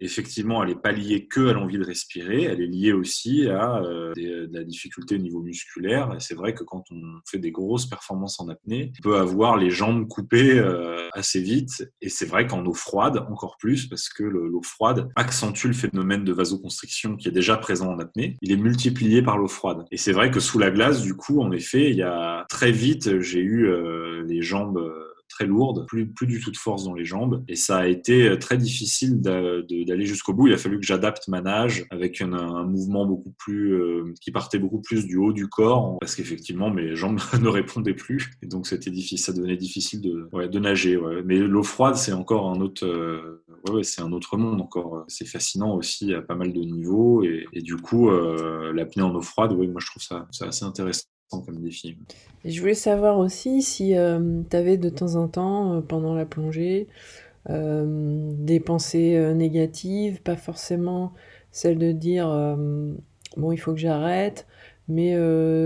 effectivement, 0.00 0.62
elle 0.62 0.70
n'est 0.70 0.76
pas 0.76 0.92
liée 0.92 1.26
que 1.26 1.48
à 1.48 1.52
l'envie 1.52 1.78
de 1.78 1.84
respirer, 1.84 2.44
elle 2.44 2.60
est 2.60 2.66
liée 2.66 2.92
aussi 2.92 3.48
à 3.48 3.78
euh, 3.78 4.12
de 4.14 4.48
la 4.52 4.64
difficulté 4.64 5.16
au 5.16 5.18
niveau 5.18 5.40
musculaire. 5.40 6.14
Et 6.14 6.20
c'est 6.20 6.34
vrai 6.34 6.54
que 6.54 6.64
quand 6.64 6.84
on 6.90 7.00
fait 7.28 7.38
des 7.38 7.50
grosses 7.50 7.86
performances 7.86 8.38
en 8.40 8.48
apnée, 8.48 8.92
on 9.00 9.02
peut 9.02 9.18
avoir 9.18 9.56
les 9.56 9.70
jambes 9.70 10.06
coupées 10.06 10.58
euh, 10.58 11.08
assez 11.12 11.40
vite. 11.40 11.90
Et 12.00 12.08
c'est 12.08 12.26
vrai 12.26 12.46
qu'en 12.46 12.64
eau 12.64 12.74
froide, 12.74 13.24
encore 13.30 13.56
plus, 13.58 13.86
parce 13.86 14.08
que 14.08 14.22
l'eau 14.22 14.62
froide 14.62 15.08
accentue 15.16 15.66
le 15.66 15.72
phénomène 15.72 16.24
de 16.24 16.32
vasoconstriction 16.32 17.16
qui 17.16 17.28
est 17.28 17.32
déjà 17.32 17.56
présent 17.56 17.92
en 17.92 17.98
apnée. 17.98 18.36
Il 18.42 18.52
est 18.52 18.56
multiplié 18.56 19.22
par 19.22 19.38
l'eau 19.38 19.48
froide. 19.48 19.84
Et 19.90 19.96
c'est 19.96 20.12
vrai 20.12 20.30
que 20.30 20.40
sous 20.40 20.58
la 20.58 20.70
glace, 20.70 21.02
du 21.02 21.14
coup, 21.14 21.40
en 21.40 21.50
effet, 21.50 21.90
il 21.90 21.96
y 21.96 22.02
a 22.02 22.46
très 22.48 22.70
vite, 22.70 23.20
j'ai 23.20 23.40
eu 23.40 23.66
euh, 23.66 24.24
les 24.26 24.42
jambes 24.42 24.78
très 25.28 25.46
lourde, 25.46 25.86
plus, 25.86 26.08
plus 26.08 26.26
du 26.26 26.40
tout 26.40 26.50
de 26.50 26.56
force 26.56 26.84
dans 26.84 26.94
les 26.94 27.04
jambes. 27.04 27.44
Et 27.48 27.56
ça 27.56 27.78
a 27.78 27.86
été 27.86 28.38
très 28.38 28.56
difficile 28.56 29.20
d'aller 29.20 30.06
jusqu'au 30.06 30.32
bout. 30.32 30.48
Il 30.48 30.54
a 30.54 30.58
fallu 30.58 30.78
que 30.78 30.86
j'adapte 30.86 31.28
ma 31.28 31.40
nage 31.40 31.86
avec 31.90 32.20
un, 32.20 32.64
mouvement 32.64 33.06
beaucoup 33.06 33.32
plus, 33.38 33.74
euh, 33.74 34.14
qui 34.20 34.30
partait 34.30 34.58
beaucoup 34.58 34.80
plus 34.80 35.06
du 35.06 35.16
haut 35.16 35.32
du 35.32 35.48
corps, 35.48 35.98
parce 36.00 36.14
qu'effectivement, 36.14 36.70
mes 36.70 36.96
jambes 36.96 37.20
ne 37.40 37.48
répondaient 37.48 37.94
plus. 37.94 38.30
Et 38.42 38.46
donc, 38.46 38.66
c'était 38.66 38.90
difficile, 38.90 39.18
ça 39.18 39.32
devenait 39.32 39.56
difficile 39.56 40.00
de, 40.00 40.28
ouais, 40.32 40.48
de 40.48 40.58
nager. 40.58 40.96
Ouais. 40.96 41.22
Mais 41.24 41.38
l'eau 41.38 41.62
froide, 41.62 41.96
c'est 41.96 42.12
encore 42.12 42.50
un 42.50 42.60
autre, 42.60 42.86
euh, 42.86 43.44
ouais, 43.70 43.82
c'est 43.82 44.02
un 44.02 44.12
autre 44.12 44.36
monde 44.36 44.60
encore. 44.60 45.04
C'est 45.08 45.26
fascinant 45.26 45.74
aussi 45.74 46.14
à 46.14 46.22
pas 46.22 46.34
mal 46.34 46.52
de 46.52 46.60
niveaux. 46.60 47.22
Et, 47.22 47.46
et 47.52 47.62
du 47.62 47.76
coup, 47.76 48.10
euh, 48.10 48.72
l'apnée 48.72 49.02
en 49.02 49.14
eau 49.14 49.22
froide, 49.22 49.52
oui, 49.52 49.68
moi, 49.68 49.80
je 49.82 49.90
trouve 49.90 50.02
ça, 50.02 50.26
ça 50.30 50.46
assez 50.46 50.64
intéressant 50.64 51.04
comme 51.30 51.60
défi. 51.60 51.96
Et 52.44 52.50
je 52.50 52.60
voulais 52.60 52.74
savoir 52.74 53.18
aussi 53.18 53.62
si 53.62 53.96
euh, 53.96 54.42
tu 54.50 54.56
avais 54.56 54.76
de 54.76 54.88
temps 54.88 55.16
en 55.16 55.28
temps, 55.28 55.74
euh, 55.74 55.80
pendant 55.80 56.14
la 56.14 56.24
plongée, 56.24 56.88
euh, 57.50 58.30
des 58.32 58.60
pensées 58.60 59.32
négatives, 59.34 60.22
pas 60.22 60.36
forcément 60.36 61.12
celles 61.50 61.78
de 61.78 61.92
dire 61.92 62.28
bon, 63.36 63.52
il 63.52 63.56
faut 63.56 63.72
que 63.72 63.78
j'arrête, 63.78 64.46
mais 64.86 65.14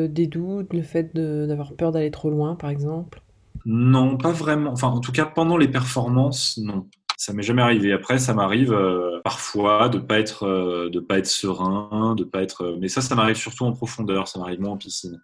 des 0.09 0.27
doutes, 0.27 0.73
le 0.73 0.83
fait 0.83 1.15
d'avoir 1.15 1.73
peur 1.75 1.93
d'aller 1.93 2.11
trop 2.11 2.31
loin, 2.31 2.55
par 2.55 2.71
exemple? 2.71 3.23
Non, 3.65 4.17
pas 4.17 4.33
vraiment. 4.33 4.73
Enfin, 4.73 4.89
en 4.89 5.01
tout 5.01 5.13
cas, 5.13 5.25
pendant 5.25 5.57
les 5.57 5.69
performances, 5.69 6.59
non. 6.59 6.89
Ça 7.17 7.33
m'est 7.33 7.43
jamais 7.43 7.63
arrivé. 7.63 7.93
Après, 7.93 8.19
ça 8.19 8.35
m'arrive 8.35 8.73
euh, 8.73 9.21
parfois 9.23 9.89
de 9.89 9.99
pas 9.99 10.19
être, 10.19 10.45
euh, 10.45 10.91
de 10.91 10.99
pas 10.99 11.19
être 11.19 11.27
serein, 11.27 12.15
de 12.17 12.25
pas 12.25 12.43
être. 12.43 12.77
Mais 12.81 12.89
ça, 12.89 13.01
ça 13.01 13.15
m'arrive 13.15 13.37
surtout 13.37 13.65
en 13.65 13.73
profondeur. 13.73 14.27
Ça 14.27 14.41
m'arrive 14.41 14.61
moins 14.61 14.73
en 14.73 14.77
piscine 14.77 15.21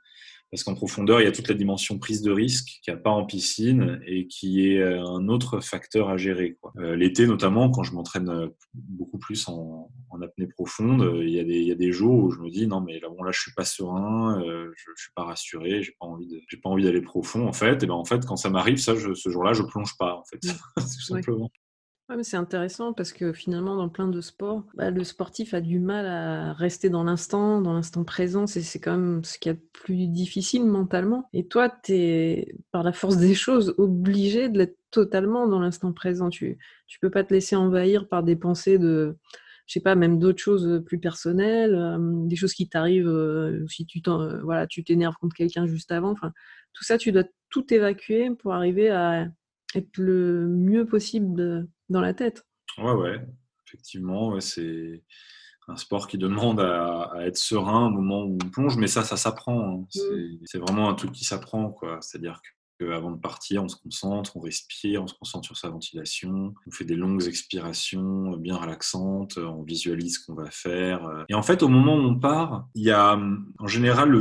parce 0.50 0.64
qu'en 0.64 0.74
profondeur, 0.74 1.20
il 1.20 1.24
y 1.24 1.26
a 1.26 1.32
toute 1.32 1.48
la 1.48 1.54
dimension 1.54 1.98
prise 1.98 2.22
de 2.22 2.30
risque 2.30 2.80
qu'il 2.82 2.92
n'y 2.92 2.98
a 2.98 3.02
pas 3.02 3.10
en 3.10 3.26
piscine 3.26 4.00
et 4.06 4.26
qui 4.26 4.66
est 4.66 4.78
euh, 4.78 5.04
un 5.04 5.28
autre 5.28 5.60
facteur 5.60 6.08
à 6.08 6.16
gérer. 6.16 6.58
Euh, 6.78 6.96
L'été, 6.96 7.26
notamment, 7.26 7.70
quand 7.70 7.82
je 7.82 7.92
m'entraîne 7.92 8.30
euh, 8.30 8.48
beaucoup 8.72 9.18
plus 9.18 9.46
en, 9.48 9.90
en, 10.08 10.22
apnée 10.22 10.46
profonde, 10.46 11.20
il 11.22 11.30
y, 11.30 11.38
a 11.38 11.44
des, 11.44 11.58
il 11.58 11.66
y 11.66 11.72
a 11.72 11.74
des 11.74 11.92
jours 11.92 12.24
où 12.24 12.30
je 12.30 12.38
me 12.38 12.50
dis 12.50 12.66
non 12.66 12.80
mais 12.80 12.98
là, 12.98 13.08
bon, 13.08 13.22
là 13.22 13.30
je 13.30 13.40
suis 13.40 13.52
pas 13.52 13.64
serein, 13.64 14.40
euh, 14.42 14.72
je, 14.74 14.90
je 14.96 15.02
suis 15.02 15.12
pas 15.14 15.24
rassuré, 15.24 15.82
j'ai 15.82 15.94
pas 16.00 16.06
envie 16.06 16.26
de, 16.26 16.40
j'ai 16.48 16.56
pas 16.56 16.70
envie 16.70 16.84
d'aller 16.84 17.02
profond 17.02 17.46
en 17.46 17.52
fait. 17.52 17.82
Et 17.82 17.86
ben 17.86 17.94
en 17.94 18.04
fait, 18.04 18.24
quand 18.24 18.36
ça 18.36 18.48
m'arrive, 18.48 18.78
ça, 18.78 18.94
je, 18.96 19.12
ce 19.12 19.28
jour-là, 19.28 19.52
je 19.52 19.62
plonge 19.62 19.96
pas 19.98 20.14
en 20.14 20.24
fait, 20.24 20.38
tout 20.76 21.00
simplement. 21.02 21.44
Ouais, 21.44 21.67
mais 22.16 22.24
c'est 22.24 22.36
intéressant 22.38 22.94
parce 22.94 23.12
que 23.12 23.32
finalement, 23.34 23.76
dans 23.76 23.88
plein 23.90 24.08
de 24.08 24.20
sports, 24.20 24.64
bah, 24.74 24.90
le 24.90 25.04
sportif 25.04 25.52
a 25.52 25.60
du 25.60 25.78
mal 25.78 26.06
à 26.06 26.52
rester 26.54 26.88
dans 26.88 27.04
l'instant, 27.04 27.60
dans 27.60 27.74
l'instant 27.74 28.04
présent. 28.04 28.46
C'est 28.46 28.80
quand 28.80 28.96
même 28.96 29.24
ce 29.24 29.38
qu'il 29.38 29.50
y 29.50 29.54
a 29.54 29.58
de 29.58 29.66
plus 29.74 30.08
difficile 30.08 30.64
mentalement. 30.64 31.28
Et 31.34 31.46
toi, 31.46 31.68
tu 31.68 31.92
es, 31.92 32.54
par 32.72 32.82
la 32.82 32.92
force 32.92 33.18
des 33.18 33.34
choses, 33.34 33.74
obligé 33.76 34.48
de 34.48 34.58
l'être 34.58 34.78
totalement 34.90 35.46
dans 35.46 35.60
l'instant 35.60 35.92
présent. 35.92 36.30
Tu 36.30 36.58
tu 36.86 36.98
peux 37.00 37.10
pas 37.10 37.24
te 37.24 37.34
laisser 37.34 37.56
envahir 37.56 38.08
par 38.08 38.22
des 38.22 38.36
pensées 38.36 38.78
de, 38.78 39.18
je 39.66 39.74
sais 39.74 39.80
pas, 39.80 39.94
même 39.94 40.18
d'autres 40.18 40.42
choses 40.42 40.82
plus 40.86 40.98
personnelles, 40.98 41.74
euh, 41.74 41.98
des 42.26 42.36
choses 42.36 42.54
qui 42.54 42.68
t'arrivent 42.68 43.06
euh, 43.06 43.66
si 43.68 43.84
tu 43.86 44.00
euh, 44.08 44.66
t'énerves 44.86 45.16
contre 45.20 45.36
quelqu'un 45.36 45.66
juste 45.66 45.92
avant. 45.92 46.10
Enfin, 46.10 46.32
tout 46.72 46.84
ça, 46.84 46.96
tu 46.96 47.12
dois 47.12 47.24
tout 47.50 47.72
évacuer 47.72 48.30
pour 48.30 48.54
arriver 48.54 48.88
à 48.88 49.28
être 49.74 49.98
le 49.98 50.48
mieux 50.48 50.86
possible 50.86 51.68
dans 51.88 52.00
la 52.00 52.14
tête. 52.14 52.46
Ouais, 52.78 52.92
ouais, 52.92 53.20
effectivement, 53.66 54.38
c'est 54.40 55.02
un 55.68 55.76
sport 55.76 56.08
qui 56.08 56.18
demande 56.18 56.60
à, 56.60 57.12
être 57.20 57.36
serein 57.36 57.86
au 57.86 57.90
moment 57.90 58.24
où 58.24 58.38
on 58.42 58.50
plonge, 58.50 58.76
mais 58.76 58.86
ça, 58.86 59.04
ça 59.04 59.16
s'apprend. 59.16 59.60
Hein. 59.60 59.86
Mmh. 59.94 60.38
C'est 60.44 60.58
vraiment 60.58 60.88
un 60.88 60.94
truc 60.94 61.12
qui 61.12 61.24
s'apprend, 61.24 61.70
quoi. 61.70 61.98
C'est-à-dire 62.00 62.40
que 62.42 62.48
avant 62.80 63.10
de 63.10 63.18
partir, 63.18 63.62
on 63.62 63.68
se 63.68 63.76
concentre, 63.76 64.36
on 64.36 64.40
respire, 64.40 65.02
on 65.02 65.06
se 65.06 65.14
concentre 65.14 65.46
sur 65.46 65.56
sa 65.56 65.68
ventilation, 65.68 66.54
on 66.66 66.70
fait 66.70 66.84
des 66.84 66.96
longues 66.96 67.26
expirations 67.26 68.36
bien 68.36 68.56
relaxantes, 68.56 69.38
on 69.38 69.62
visualise 69.62 70.18
ce 70.18 70.26
qu'on 70.26 70.34
va 70.34 70.50
faire. 70.50 71.24
Et 71.28 71.34
en 71.34 71.42
fait, 71.42 71.62
au 71.62 71.68
moment 71.68 71.96
où 71.96 72.00
on 72.00 72.18
part, 72.18 72.68
il 72.74 72.84
y 72.84 72.90
a 72.90 73.18
en 73.58 73.66
général 73.66 74.12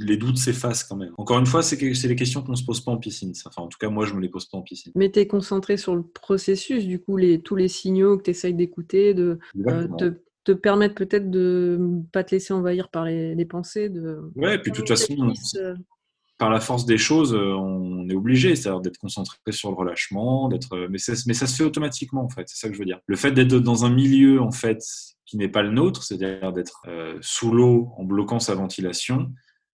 les 0.00 0.16
doutes 0.16 0.38
s'effacent 0.38 0.84
quand 0.84 0.96
même. 0.96 1.12
Encore 1.18 1.38
une 1.38 1.46
fois, 1.46 1.62
c'est 1.62 1.76
les 1.80 2.16
questions 2.16 2.42
qu'on 2.42 2.52
ne 2.52 2.56
se 2.56 2.64
pose 2.64 2.80
pas 2.80 2.92
en 2.92 2.98
piscine. 2.98 3.32
Enfin, 3.46 3.62
en 3.62 3.68
tout 3.68 3.78
cas, 3.78 3.88
moi, 3.88 4.06
je 4.06 4.14
me 4.14 4.20
les 4.20 4.28
pose 4.28 4.46
pas 4.46 4.58
en 4.58 4.62
piscine. 4.62 4.92
Mais 4.94 5.10
tu 5.10 5.20
es 5.20 5.26
concentré 5.26 5.76
sur 5.76 5.94
le 5.94 6.02
processus, 6.02 6.86
du 6.86 7.00
coup, 7.00 7.16
les, 7.16 7.40
tous 7.40 7.56
les 7.56 7.68
signaux 7.68 8.18
que 8.18 8.24
tu 8.24 8.30
essayes 8.30 8.54
d'écouter, 8.54 9.14
de 9.14 9.38
euh, 9.66 9.88
te, 9.98 10.20
te 10.44 10.52
permettre 10.52 10.94
peut-être 10.94 11.30
de 11.30 11.76
ne 11.78 12.02
pas 12.12 12.24
te 12.24 12.34
laisser 12.34 12.52
envahir 12.52 12.88
par 12.88 13.04
les, 13.04 13.44
pensées. 13.44 13.88
De... 13.88 14.30
Ouais, 14.36 14.56
et 14.56 14.58
puis 14.58 14.72
de 14.72 14.76
toute 14.76 14.88
façon, 14.88 15.32
par 16.40 16.48
la 16.48 16.58
force 16.58 16.86
des 16.86 16.96
choses, 16.96 17.34
euh, 17.34 17.52
on 17.52 18.08
est 18.08 18.14
obligé, 18.14 18.56
c'est-à-dire 18.56 18.80
d'être 18.80 18.96
concentré 18.96 19.36
sur 19.50 19.68
le 19.68 19.76
relâchement, 19.76 20.48
d'être, 20.48 20.74
euh, 20.74 20.88
mais, 20.90 20.96
ça 20.96 21.14
se 21.14 21.54
fait 21.54 21.64
automatiquement 21.64 22.24
en 22.24 22.30
fait, 22.30 22.48
c'est 22.48 22.56
ça 22.56 22.68
que 22.68 22.74
je 22.74 22.78
veux 22.78 22.86
dire. 22.86 22.98
Le 23.06 23.16
fait 23.16 23.30
d'être 23.30 23.58
dans 23.58 23.84
un 23.84 23.90
milieu 23.90 24.40
en 24.40 24.50
fait 24.50 24.82
qui 25.26 25.36
n'est 25.36 25.50
pas 25.50 25.60
le 25.62 25.70
nôtre, 25.70 26.02
c'est-à-dire 26.02 26.50
d'être 26.54 26.80
euh, 26.88 27.18
sous 27.20 27.52
l'eau 27.52 27.92
en 27.98 28.04
bloquant 28.04 28.40
sa 28.40 28.54
ventilation, 28.54 29.30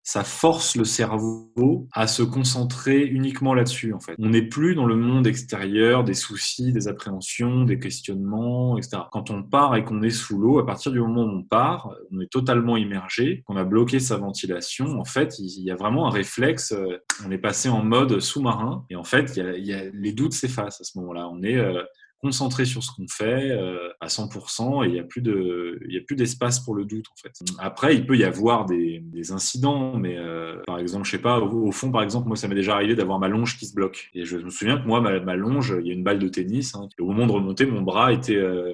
ça 0.06 0.24
force 0.24 0.76
le 0.76 0.86
cerveau 0.86 1.88
à 1.92 2.06
se 2.06 2.22
concentrer 2.22 3.04
uniquement 3.04 3.56
là-dessus, 3.56 3.92
en 3.92 4.00
fait. 4.00 4.14
On 4.20 4.30
n'est 4.30 4.44
plus 4.44 4.76
dans 4.76 4.86
le 4.86 4.96
monde 4.96 5.26
extérieur 5.26 6.04
des 6.04 6.14
soucis, 6.14 6.72
des 6.72 6.88
appréhensions, 6.88 7.64
des 7.64 7.80
questionnements, 7.80 8.78
etc. 8.78 8.98
Quand 9.12 9.32
on 9.32 9.42
part 9.42 9.76
et 9.76 9.84
qu'on 9.84 10.04
est 10.04 10.12
sous 10.12 10.38
l'eau, 10.38 10.60
à 10.60 10.66
partir 10.66 10.92
du 10.92 11.00
moment 11.00 11.24
où 11.24 11.40
on 11.40 11.44
part, 11.44 11.90
on 12.12 12.22
est 12.22 12.32
totalement 12.32 12.78
immergé, 12.78 13.42
qu'on 13.48 13.58
a 13.58 13.64
bloqué 13.64 14.00
sa 14.00 14.18
ventilation, 14.18 15.00
en 15.00 15.06
fait, 15.06 15.40
il 15.40 15.64
y 15.64 15.72
a 15.72 15.76
vraiment 15.76 16.08
un 16.08 16.12
réflexe, 16.12 16.72
euh, 16.72 17.00
on 17.26 17.32
est 17.32 17.40
passé 17.40 17.70
en 17.70 17.84
mode 17.84 18.20
sous-marin, 18.20 18.86
et 18.92 18.96
en 18.96 19.04
fait, 19.04 19.36
il 19.36 19.66
y 19.66 19.74
a, 19.74 19.86
les 19.92 20.14
doutes 20.14 20.34
s'effacent 20.34 20.82
à 20.82 20.84
ce 20.84 21.00
moment-là. 21.00 21.28
On 21.32 21.42
est, 21.42 21.58
euh, 21.58 21.82
concentré 22.25 22.65
sur 22.65 22.82
ce 22.82 22.89
qu'on 22.91 23.08
fait 23.08 23.51
euh, 23.51 23.89
à 24.01 24.08
100% 24.08 24.84
et 24.84 24.88
il 24.88 24.94
n'y 24.94 25.00
a 25.00 25.03
plus 25.03 25.22
de, 25.22 25.79
il 25.88 25.94
y 25.94 25.98
a 25.98 26.01
plus 26.01 26.15
d'espace 26.15 26.60
pour 26.60 26.74
le 26.74 26.84
doute 26.84 27.05
en 27.12 27.22
fait. 27.22 27.32
Après, 27.60 27.94
il 27.94 28.08
peut 28.08 28.17
y 28.17 28.24
avoir 28.24 28.65
des, 28.65 29.00
des 29.00 29.32
incidents, 29.32 29.96
mais 29.96 30.17
euh, 30.17 30.55
par 30.65 30.79
exemple, 30.79 31.05
je 31.05 31.12
sais 31.12 31.20
pas, 31.20 31.39
au, 31.39 31.72
fond, 31.72 31.91
par 31.91 32.01
exemple, 32.01 32.27
moi, 32.27 32.36
ça 32.36 32.48
m'est 32.48 32.55
déjà 32.55 32.74
arrivé 32.74 32.96
d'avoir 32.96 33.20
ma 33.20 33.27
longe 33.27 33.60
qui 33.60 33.67
se 33.67 33.75
bloque. 33.75 34.10
Et 34.15 34.25
je 34.25 34.38
me 34.38 34.50
souviens 34.50 34.79
que 34.79 34.88
moi, 34.88 35.01
ma, 35.01 35.36
longe, 35.36 35.75
il 35.79 35.88
y 35.88 35.91
a 35.91 35.94
une 35.94 36.03
balle 36.03 36.17
de 36.17 36.27
tennis. 36.27 36.74
Hein, 36.74 36.89
et 36.98 37.03
au 37.03 37.05
moment 37.05 37.27
de 37.27 37.32
remonter, 37.32 37.67
mon 37.67 37.84
bras 37.84 38.12
était, 38.12 38.38
euh, 38.38 38.74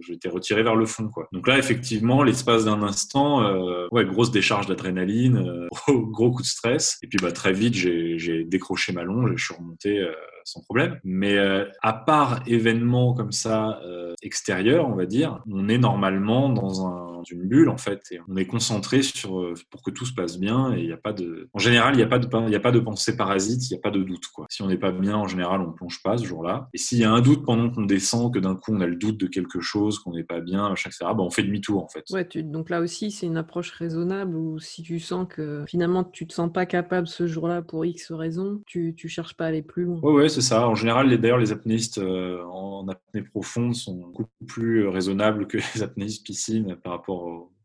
j'étais 0.00 0.28
retiré 0.28 0.62
vers 0.62 0.76
le 0.76 0.86
fond, 0.86 1.08
quoi. 1.08 1.28
Donc 1.32 1.48
là, 1.48 1.58
effectivement, 1.58 2.22
l'espace 2.22 2.64
d'un 2.66 2.84
instant, 2.84 3.42
ouais, 3.90 4.04
grosse 4.04 4.30
décharge 4.30 4.66
d'adrénaline, 4.66 5.68
gros 5.88 6.30
coup 6.30 6.42
de 6.42 6.46
stress. 6.46 7.00
Et 7.02 7.08
puis, 7.08 7.18
bah, 7.20 7.32
très 7.32 7.52
vite, 7.52 7.74
j'ai 7.74 8.44
décroché 8.44 8.92
ma 8.92 9.02
longe 9.02 9.32
et 9.32 9.36
je 9.36 9.44
suis 9.44 9.54
remonté 9.54 10.06
sans 10.44 10.62
problème. 10.62 10.98
Mais 11.04 11.36
euh, 11.36 11.66
à 11.82 11.92
part 11.92 12.42
événements 12.46 13.14
comme 13.14 13.32
ça 13.32 13.80
euh, 13.84 14.14
extérieurs, 14.22 14.88
on 14.88 14.94
va 14.94 15.06
dire, 15.06 15.40
on 15.50 15.68
est 15.68 15.78
normalement 15.78 16.48
dans 16.48 16.86
un 16.86 17.11
une 17.30 17.46
bulle 17.46 17.68
en 17.68 17.76
fait 17.76 18.02
et 18.10 18.18
on 18.28 18.36
est 18.36 18.46
concentré 18.46 19.02
sur 19.02 19.40
euh, 19.40 19.54
pour 19.70 19.82
que 19.82 19.90
tout 19.90 20.06
se 20.06 20.14
passe 20.14 20.38
bien 20.38 20.74
et 20.74 20.80
il 20.80 20.86
n'y 20.86 20.92
a 20.92 20.96
pas 20.96 21.12
de 21.12 21.48
en 21.52 21.58
général 21.58 21.94
il 21.94 21.98
n'y 21.98 22.02
a 22.02 22.06
pas 22.06 22.18
de 22.18 22.28
il 22.46 22.52
y 22.52 22.56
a 22.56 22.60
pas 22.60 22.72
de 22.72 22.80
pensée 22.80 23.16
parasite 23.16 23.70
il 23.70 23.74
n'y 23.74 23.78
a 23.78 23.82
pas 23.82 23.90
de 23.90 24.02
doute 24.02 24.26
quoi. 24.28 24.46
Si 24.48 24.62
on 24.62 24.68
n'est 24.68 24.78
pas 24.78 24.92
bien 24.92 25.16
en 25.16 25.26
général 25.26 25.60
on 25.60 25.72
plonge 25.72 26.02
pas 26.02 26.18
ce 26.18 26.24
jour-là. 26.24 26.68
Et 26.72 26.78
s'il 26.78 26.98
y 26.98 27.04
a 27.04 27.10
un 27.10 27.20
doute 27.20 27.44
pendant 27.44 27.70
qu'on 27.70 27.84
descend 27.84 28.32
que 28.32 28.38
d'un 28.38 28.56
coup 28.56 28.72
on 28.74 28.80
a 28.80 28.86
le 28.86 28.96
doute 28.96 29.18
de 29.18 29.26
quelque 29.26 29.60
chose 29.60 29.98
qu'on 29.98 30.12
n'est 30.12 30.24
pas 30.24 30.40
bien 30.40 30.68
machin 30.68 30.90
etc 30.90 31.12
bah, 31.16 31.22
on 31.22 31.30
fait 31.30 31.42
demi-tour 31.42 31.82
en 31.82 31.88
fait. 31.88 32.04
Ouais 32.10 32.28
donc 32.42 32.70
là 32.70 32.80
aussi 32.80 33.10
c'est 33.10 33.26
une 33.26 33.36
approche 33.36 33.70
raisonnable 33.70 34.36
ou 34.36 34.58
si 34.58 34.82
tu 34.82 34.98
sens 34.98 35.26
que 35.28 35.64
finalement 35.66 36.04
tu 36.04 36.26
te 36.26 36.32
sens 36.32 36.52
pas 36.52 36.66
capable 36.66 37.06
ce 37.06 37.26
jour-là 37.26 37.62
pour 37.62 37.84
X 37.84 38.12
raison 38.12 38.62
tu 38.66 38.94
tu 38.96 39.08
cherches 39.08 39.34
pas 39.34 39.46
à 39.46 39.48
aller 39.48 39.62
plus 39.62 39.84
loin. 39.84 40.00
Ouais 40.02 40.12
ouais 40.12 40.28
c'est 40.28 40.40
ça. 40.40 40.68
En 40.68 40.74
général 40.74 41.16
d'ailleurs 41.20 41.38
les 41.38 41.52
apnéistes 41.52 41.98
euh, 41.98 42.42
en 42.44 42.86
apnée 42.88 43.22
profonde 43.22 43.74
sont 43.74 43.94
beaucoup 43.94 44.44
plus 44.46 44.88
raisonnables 44.88 45.46
que 45.46 45.58
les 45.74 45.82
apnéistes 45.82 46.24
piscine 46.24 46.76
par 46.82 46.92
rapport 46.92 47.11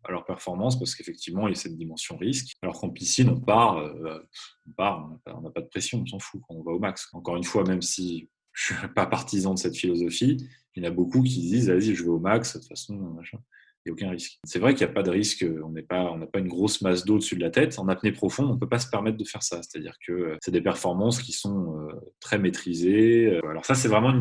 à 0.04 0.12
leur 0.12 0.26
performance 0.26 0.80
parce 0.80 0.96
qu'effectivement, 0.96 1.48
il 1.48 1.56
y 1.56 1.58
a 1.58 1.60
cette 1.60 1.78
dimension 1.78 2.18
risque. 2.18 2.56
Alors 2.62 2.80
qu'en 2.80 2.90
piscine, 2.90 3.30
on 3.30 3.40
part, 3.40 3.78
euh, 3.78 4.20
on 4.68 4.72
part, 4.72 5.10
on 5.26 5.42
n'a 5.42 5.50
pas 5.50 5.62
de 5.62 5.68
pression, 5.68 6.02
on 6.02 6.06
s'en 6.06 6.20
fout 6.20 6.42
on 6.50 6.64
va 6.64 6.72
au 6.72 6.80
max. 6.80 7.10
Encore 7.14 7.36
une 7.36 7.44
fois, 7.44 7.64
même 7.64 7.82
si 7.82 8.30
je 8.54 8.74
ne 8.74 8.80
suis 8.80 8.88
pas 8.90 9.06
partisan 9.06 9.54
de 9.54 9.60
cette 9.60 9.76
philosophie, 9.76 10.38
il 10.76 10.84
y 10.84 10.88
en 10.88 10.90
a 10.90 10.94
beaucoup 10.94 11.22
qui 11.24 11.42
disent, 11.42 11.70
vas-y, 11.70 11.96
je 11.96 12.04
vais 12.04 12.10
au 12.10 12.20
max, 12.20 12.54
de 12.54 12.60
toute 12.60 12.70
façon, 12.70 12.96
machin 12.96 13.40
aucun 13.92 14.10
risque. 14.10 14.40
C'est 14.44 14.60
vrai 14.60 14.74
qu'il 14.74 14.86
n'y 14.86 14.92
a 14.92 14.94
pas 14.94 15.04
de 15.04 15.12
risque, 15.12 15.46
on 15.64 15.70
n'a 15.70 16.28
pas 16.28 16.40
une 16.40 16.48
grosse 16.48 16.82
masse 16.82 17.06
d'eau 17.06 17.18
dessus 17.18 17.36
de 17.36 17.42
la 17.42 17.50
tête. 17.50 17.78
En 17.80 17.88
apnée 17.88 18.12
profonde, 18.12 18.50
on 18.50 18.54
ne 18.54 18.60
peut 18.60 18.70
pas 18.70 18.80
se 18.80 18.90
permettre 18.90 19.18
de 19.18 19.24
faire 19.24 19.44
ça. 19.44 19.62
C'est-à-dire 19.62 19.96
que 20.06 20.12
euh, 20.12 20.38
c'est 20.42 20.52
des 20.52 20.62
performances 20.62 21.22
qui 21.22 21.32
sont 21.32 21.78
euh, 21.78 21.94
très 22.20 22.40
maîtrisées. 22.40 23.28
Euh, 23.28 23.50
alors 23.50 23.66
ça, 23.66 23.76
c'est 23.76 23.88
vraiment 23.88 24.12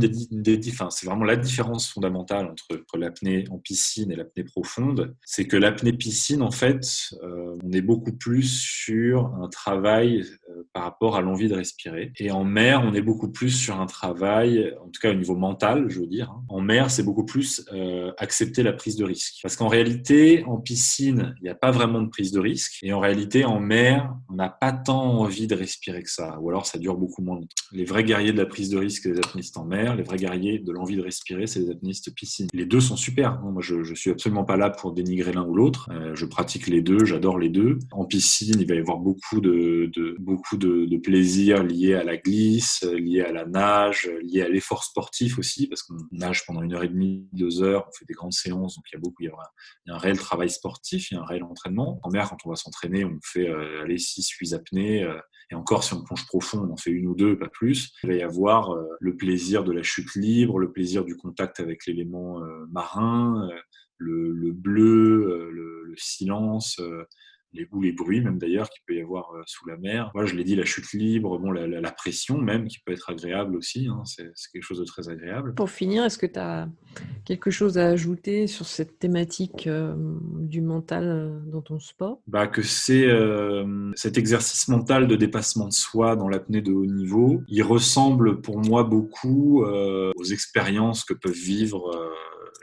la 1.24 1.36
différence 1.36 1.90
fondamentale 1.90 2.46
entre, 2.46 2.96
l'apnée 2.96 3.44
en 3.50 3.58
piscine 3.58 4.10
et 4.10 4.16
l'apnée 4.16 4.44
profonde. 4.44 5.14
C'est 5.24 5.46
que 5.46 5.56
l'apnée 5.56 5.92
piscine, 5.92 6.42
en 6.42 6.50
fait, 6.50 7.10
on 7.22 7.72
est 7.72 7.82
beaucoup 7.82 8.12
plus 8.12 8.42
sur 8.42 9.34
un 9.34 9.48
travail 9.48 10.24
par 10.72 10.84
rapport 10.84 11.16
à 11.16 11.20
l'envie 11.20 11.48
de 11.48 11.54
respirer. 11.54 12.12
Et 12.18 12.30
en 12.30 12.44
mer, 12.44 12.82
on 12.84 12.94
est 12.94 13.02
beaucoup 13.02 13.30
plus 13.30 13.50
sur 13.50 13.78
un 13.80 13.86
travail, 13.86 14.74
en 14.82 14.88
tout 14.88 15.00
cas 15.00 15.10
au 15.10 15.14
niveau 15.14 15.36
mental, 15.36 15.86
je 15.88 16.00
veux 16.00 16.06
dire. 16.06 16.30
Hein. 16.30 16.42
En 16.48 16.60
mer, 16.60 16.90
c'est 16.90 17.02
beaucoup 17.02 17.26
plus 17.26 17.66
accepter 18.18 18.62
la 18.62 18.72
prise 18.72 18.96
de 18.96 19.04
risque. 19.04 19.40
Qu'en 19.56 19.68
réalité, 19.68 20.44
en 20.44 20.58
piscine, 20.58 21.34
il 21.40 21.44
n'y 21.44 21.48
a 21.48 21.54
pas 21.54 21.70
vraiment 21.70 22.00
de 22.00 22.08
prise 22.08 22.32
de 22.32 22.40
risque. 22.40 22.78
Et 22.82 22.92
en 22.92 23.00
réalité, 23.00 23.44
en 23.44 23.60
mer, 23.60 24.14
on 24.28 24.34
n'a 24.34 24.48
pas 24.48 24.72
tant 24.72 25.20
envie 25.20 25.46
de 25.46 25.54
respirer 25.54 26.02
que 26.02 26.10
ça. 26.10 26.38
Ou 26.40 26.50
alors, 26.50 26.66
ça 26.66 26.78
dure 26.78 26.96
beaucoup 26.96 27.22
moins 27.22 27.36
longtemps. 27.36 27.48
Les 27.72 27.84
vrais 27.84 28.04
guerriers 28.04 28.32
de 28.32 28.38
la 28.38 28.46
prise 28.46 28.70
de 28.70 28.78
risque, 28.78 29.02
c'est 29.04 29.12
les 29.12 29.18
apnéistes 29.18 29.56
en 29.56 29.64
mer. 29.64 29.96
Les 29.96 30.02
vrais 30.02 30.16
guerriers 30.16 30.58
de 30.58 30.72
l'envie 30.72 30.96
de 30.96 31.02
respirer, 31.02 31.46
c'est 31.46 31.60
les 31.60 31.70
apnéistes 31.70 32.14
piscine. 32.14 32.48
Les 32.52 32.66
deux 32.66 32.80
sont 32.80 32.96
super. 32.96 33.40
Moi, 33.40 33.62
je, 33.62 33.94
suis 33.94 34.10
absolument 34.10 34.44
pas 34.44 34.56
là 34.56 34.70
pour 34.70 34.92
dénigrer 34.92 35.32
l'un 35.32 35.44
ou 35.44 35.54
l'autre. 35.54 35.88
Euh, 35.90 36.14
je 36.14 36.26
pratique 36.26 36.66
les 36.66 36.82
deux. 36.82 37.04
J'adore 37.04 37.38
les 37.38 37.48
deux. 37.48 37.78
En 37.92 38.04
piscine, 38.04 38.56
il 38.58 38.66
va 38.66 38.74
y 38.74 38.78
avoir 38.78 38.98
beaucoup 38.98 39.40
de, 39.40 39.90
de 39.94 40.16
beaucoup 40.18 40.56
de, 40.56 40.86
de 40.86 40.96
plaisir 40.96 41.62
lié 41.62 41.94
à 41.94 42.04
la 42.04 42.16
glisse, 42.16 42.82
lié 42.82 43.22
à 43.22 43.32
la 43.32 43.46
nage, 43.46 44.10
lié 44.22 44.42
à 44.42 44.48
l'effort 44.48 44.84
sportif 44.84 45.38
aussi, 45.38 45.66
parce 45.66 45.82
qu'on 45.82 45.96
nage 46.12 46.44
pendant 46.46 46.62
une 46.62 46.74
heure 46.74 46.84
et 46.84 46.88
demie, 46.88 47.26
deux 47.32 47.62
heures. 47.62 47.86
On 47.88 47.92
fait 47.92 48.04
des 48.06 48.14
grandes 48.14 48.32
séances, 48.32 48.76
donc 48.76 48.84
il 48.92 48.96
y 48.96 48.98
a 48.98 49.00
beaucoup, 49.00 49.22
il 49.22 49.26
y 49.26 49.28
a 49.28 49.32
il 49.84 49.90
y 49.90 49.92
a 49.92 49.96
un 49.96 49.98
réel 49.98 50.18
travail 50.18 50.50
sportif, 50.50 51.10
il 51.10 51.14
y 51.14 51.16
a 51.16 51.20
un 51.20 51.24
réel 51.24 51.44
entraînement. 51.44 52.00
En 52.02 52.10
mer, 52.10 52.28
quand 52.28 52.38
on 52.44 52.50
va 52.50 52.56
s'entraîner, 52.56 53.04
on 53.04 53.18
fait 53.22 53.48
euh, 53.48 53.82
aller 53.82 53.98
6, 53.98 54.28
8 54.28 54.54
apnées. 54.54 55.04
Euh, 55.04 55.18
et 55.50 55.54
encore, 55.54 55.84
si 55.84 55.94
on 55.94 56.02
plonge 56.02 56.26
profond, 56.26 56.66
on 56.68 56.72
en 56.72 56.76
fait 56.76 56.90
une 56.90 57.06
ou 57.06 57.14
deux, 57.14 57.38
pas 57.38 57.48
plus. 57.48 57.92
Il 58.02 58.08
va 58.08 58.14
y 58.16 58.22
avoir 58.22 58.74
euh, 58.74 58.84
le 59.00 59.16
plaisir 59.16 59.64
de 59.64 59.72
la 59.72 59.82
chute 59.82 60.14
libre, 60.14 60.58
le 60.58 60.72
plaisir 60.72 61.04
du 61.04 61.16
contact 61.16 61.60
avec 61.60 61.86
l'élément 61.86 62.40
marin, 62.70 63.48
le, 63.98 64.52
bleu, 64.52 65.50
le 65.50 65.94
silence, 65.96 66.80
les, 67.56 67.68
ou 67.72 67.82
les 67.82 67.92
bruits 67.92 68.20
même 68.20 68.38
d'ailleurs 68.38 68.68
qu'il 68.70 68.82
peut 68.86 68.94
y 68.94 69.00
avoir 69.00 69.32
euh, 69.34 69.42
sous 69.46 69.68
la 69.68 69.76
mer. 69.76 70.10
Moi, 70.14 70.26
je 70.26 70.34
l'ai 70.34 70.44
dit, 70.44 70.56
la 70.56 70.64
chute 70.64 70.92
libre, 70.92 71.38
bon, 71.38 71.50
la, 71.50 71.92
pression 71.92 72.38
même 72.38 72.68
qui 72.68 72.78
peut 72.80 72.92
être 72.92 73.10
agréable 73.10 73.56
aussi, 73.56 73.88
hein, 73.88 74.02
c'est 74.04 74.30
quelque 74.52 74.62
chose 74.62 74.80
de 74.80 74.84
très 74.84 75.08
agréable. 75.08 75.54
Pour 75.54 75.70
finir, 75.70 76.04
est-ce 76.04 76.18
que 76.18 76.26
tu 76.26 76.38
as 76.38 76.68
quelque 77.24 77.50
chose 77.50 77.78
à 77.78 77.86
ajouter 77.86 78.46
sur 78.46 78.66
cette 78.66 78.98
thématique 78.98 79.66
euh, 79.66 79.94
du 80.40 80.60
mental 80.60 81.04
euh, 81.04 81.40
dans 81.50 81.62
ton 81.62 81.78
sport? 81.80 82.20
Bah, 82.26 82.46
Que 82.46 82.62
c'est 82.62 83.06
cet 83.94 84.18
exercice 84.18 84.68
mental 84.68 85.06
de 85.06 85.16
dépassement 85.16 85.68
de 85.68 85.72
soi 85.72 86.16
dans 86.16 86.28
l'apnée 86.28 86.60
de 86.60 86.72
haut 86.72 86.86
niveau, 86.86 87.42
il 87.48 87.62
ressemble 87.62 88.40
pour 88.40 88.58
moi 88.58 88.84
beaucoup 88.84 89.64
aux 89.64 90.24
expériences 90.24 91.04
que 91.04 91.14
peuvent 91.14 91.32
vivre 91.32 91.90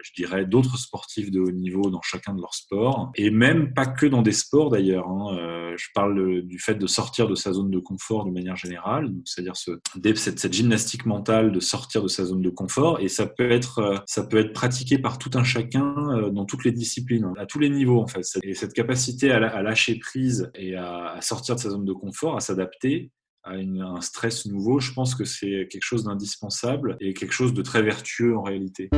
je 0.03 0.11
dirais, 0.13 0.45
d'autres 0.45 0.77
sportifs 0.77 1.31
de 1.31 1.39
haut 1.39 1.51
niveau 1.51 1.89
dans 1.89 2.01
chacun 2.01 2.33
de 2.33 2.41
leurs 2.41 2.53
sports, 2.53 3.11
et 3.15 3.31
même 3.31 3.73
pas 3.73 3.85
que 3.85 4.05
dans 4.05 4.21
des 4.21 4.33
sports 4.33 4.69
d'ailleurs. 4.69 5.07
Hein. 5.07 5.37
Euh, 5.37 5.73
je 5.77 5.87
parle 5.95 6.41
du 6.43 6.59
fait 6.59 6.75
de 6.75 6.87
sortir 6.87 7.27
de 7.27 7.35
sa 7.35 7.53
zone 7.53 7.71
de 7.71 7.79
confort 7.79 8.25
de 8.25 8.31
manière 8.31 8.57
générale, 8.57 9.11
c'est-à-dire 9.25 9.55
ce, 9.55 9.71
cette, 10.15 10.53
gymnastique 10.53 11.05
mentale 11.05 11.51
de 11.51 11.59
sortir 11.59 12.03
de 12.03 12.07
sa 12.07 12.25
zone 12.25 12.41
de 12.41 12.49
confort, 12.49 12.99
et 12.99 13.07
ça 13.07 13.25
peut 13.25 13.49
être, 13.49 13.79
euh, 13.79 13.97
ça 14.05 14.23
peut 14.23 14.37
être 14.37 14.53
pratiqué 14.53 14.97
par 14.97 15.17
tout 15.17 15.31
un 15.35 15.43
chacun 15.43 15.95
euh, 16.17 16.29
dans 16.29 16.45
toutes 16.45 16.65
les 16.65 16.71
disciplines, 16.71 17.31
à 17.37 17.45
tous 17.45 17.59
les 17.59 17.69
niveaux 17.69 18.01
en 18.01 18.07
fait. 18.07 18.23
Et 18.43 18.53
cette 18.53 18.73
capacité 18.73 19.31
à, 19.31 19.61
lâcher 19.63 19.95
prise 19.95 20.51
et 20.55 20.75
à 20.75 21.17
sortir 21.21 21.55
de 21.55 21.61
sa 21.61 21.69
zone 21.69 21.85
de 21.85 21.93
confort, 21.93 22.35
à 22.35 22.41
s'adapter, 22.41 23.11
à, 23.43 23.53
un 23.53 24.01
stress 24.01 24.45
nouveau, 24.45 24.79
je 24.79 24.93
pense 24.93 25.15
que 25.15 25.25
c'est 25.25 25.67
quelque 25.69 25.83
chose 25.83 26.03
d'indispensable 26.03 26.97
et 26.99 27.13
quelque 27.13 27.33
chose 27.33 27.53
de 27.53 27.61
très 27.61 27.81
vertueux 27.81 28.37
en 28.37 28.43
réalité. 28.43 28.89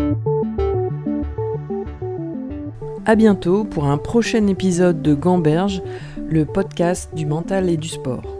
À 3.07 3.15
bientôt 3.15 3.65
pour 3.65 3.85
un 3.85 3.99
prochain 3.99 4.47
épisode 4.47 5.03
de 5.03 5.13
Gamberge, 5.13 5.83
le 6.27 6.43
podcast 6.43 7.13
du 7.13 7.27
mental 7.27 7.69
et 7.69 7.77
du 7.77 7.87
sport. 7.87 8.34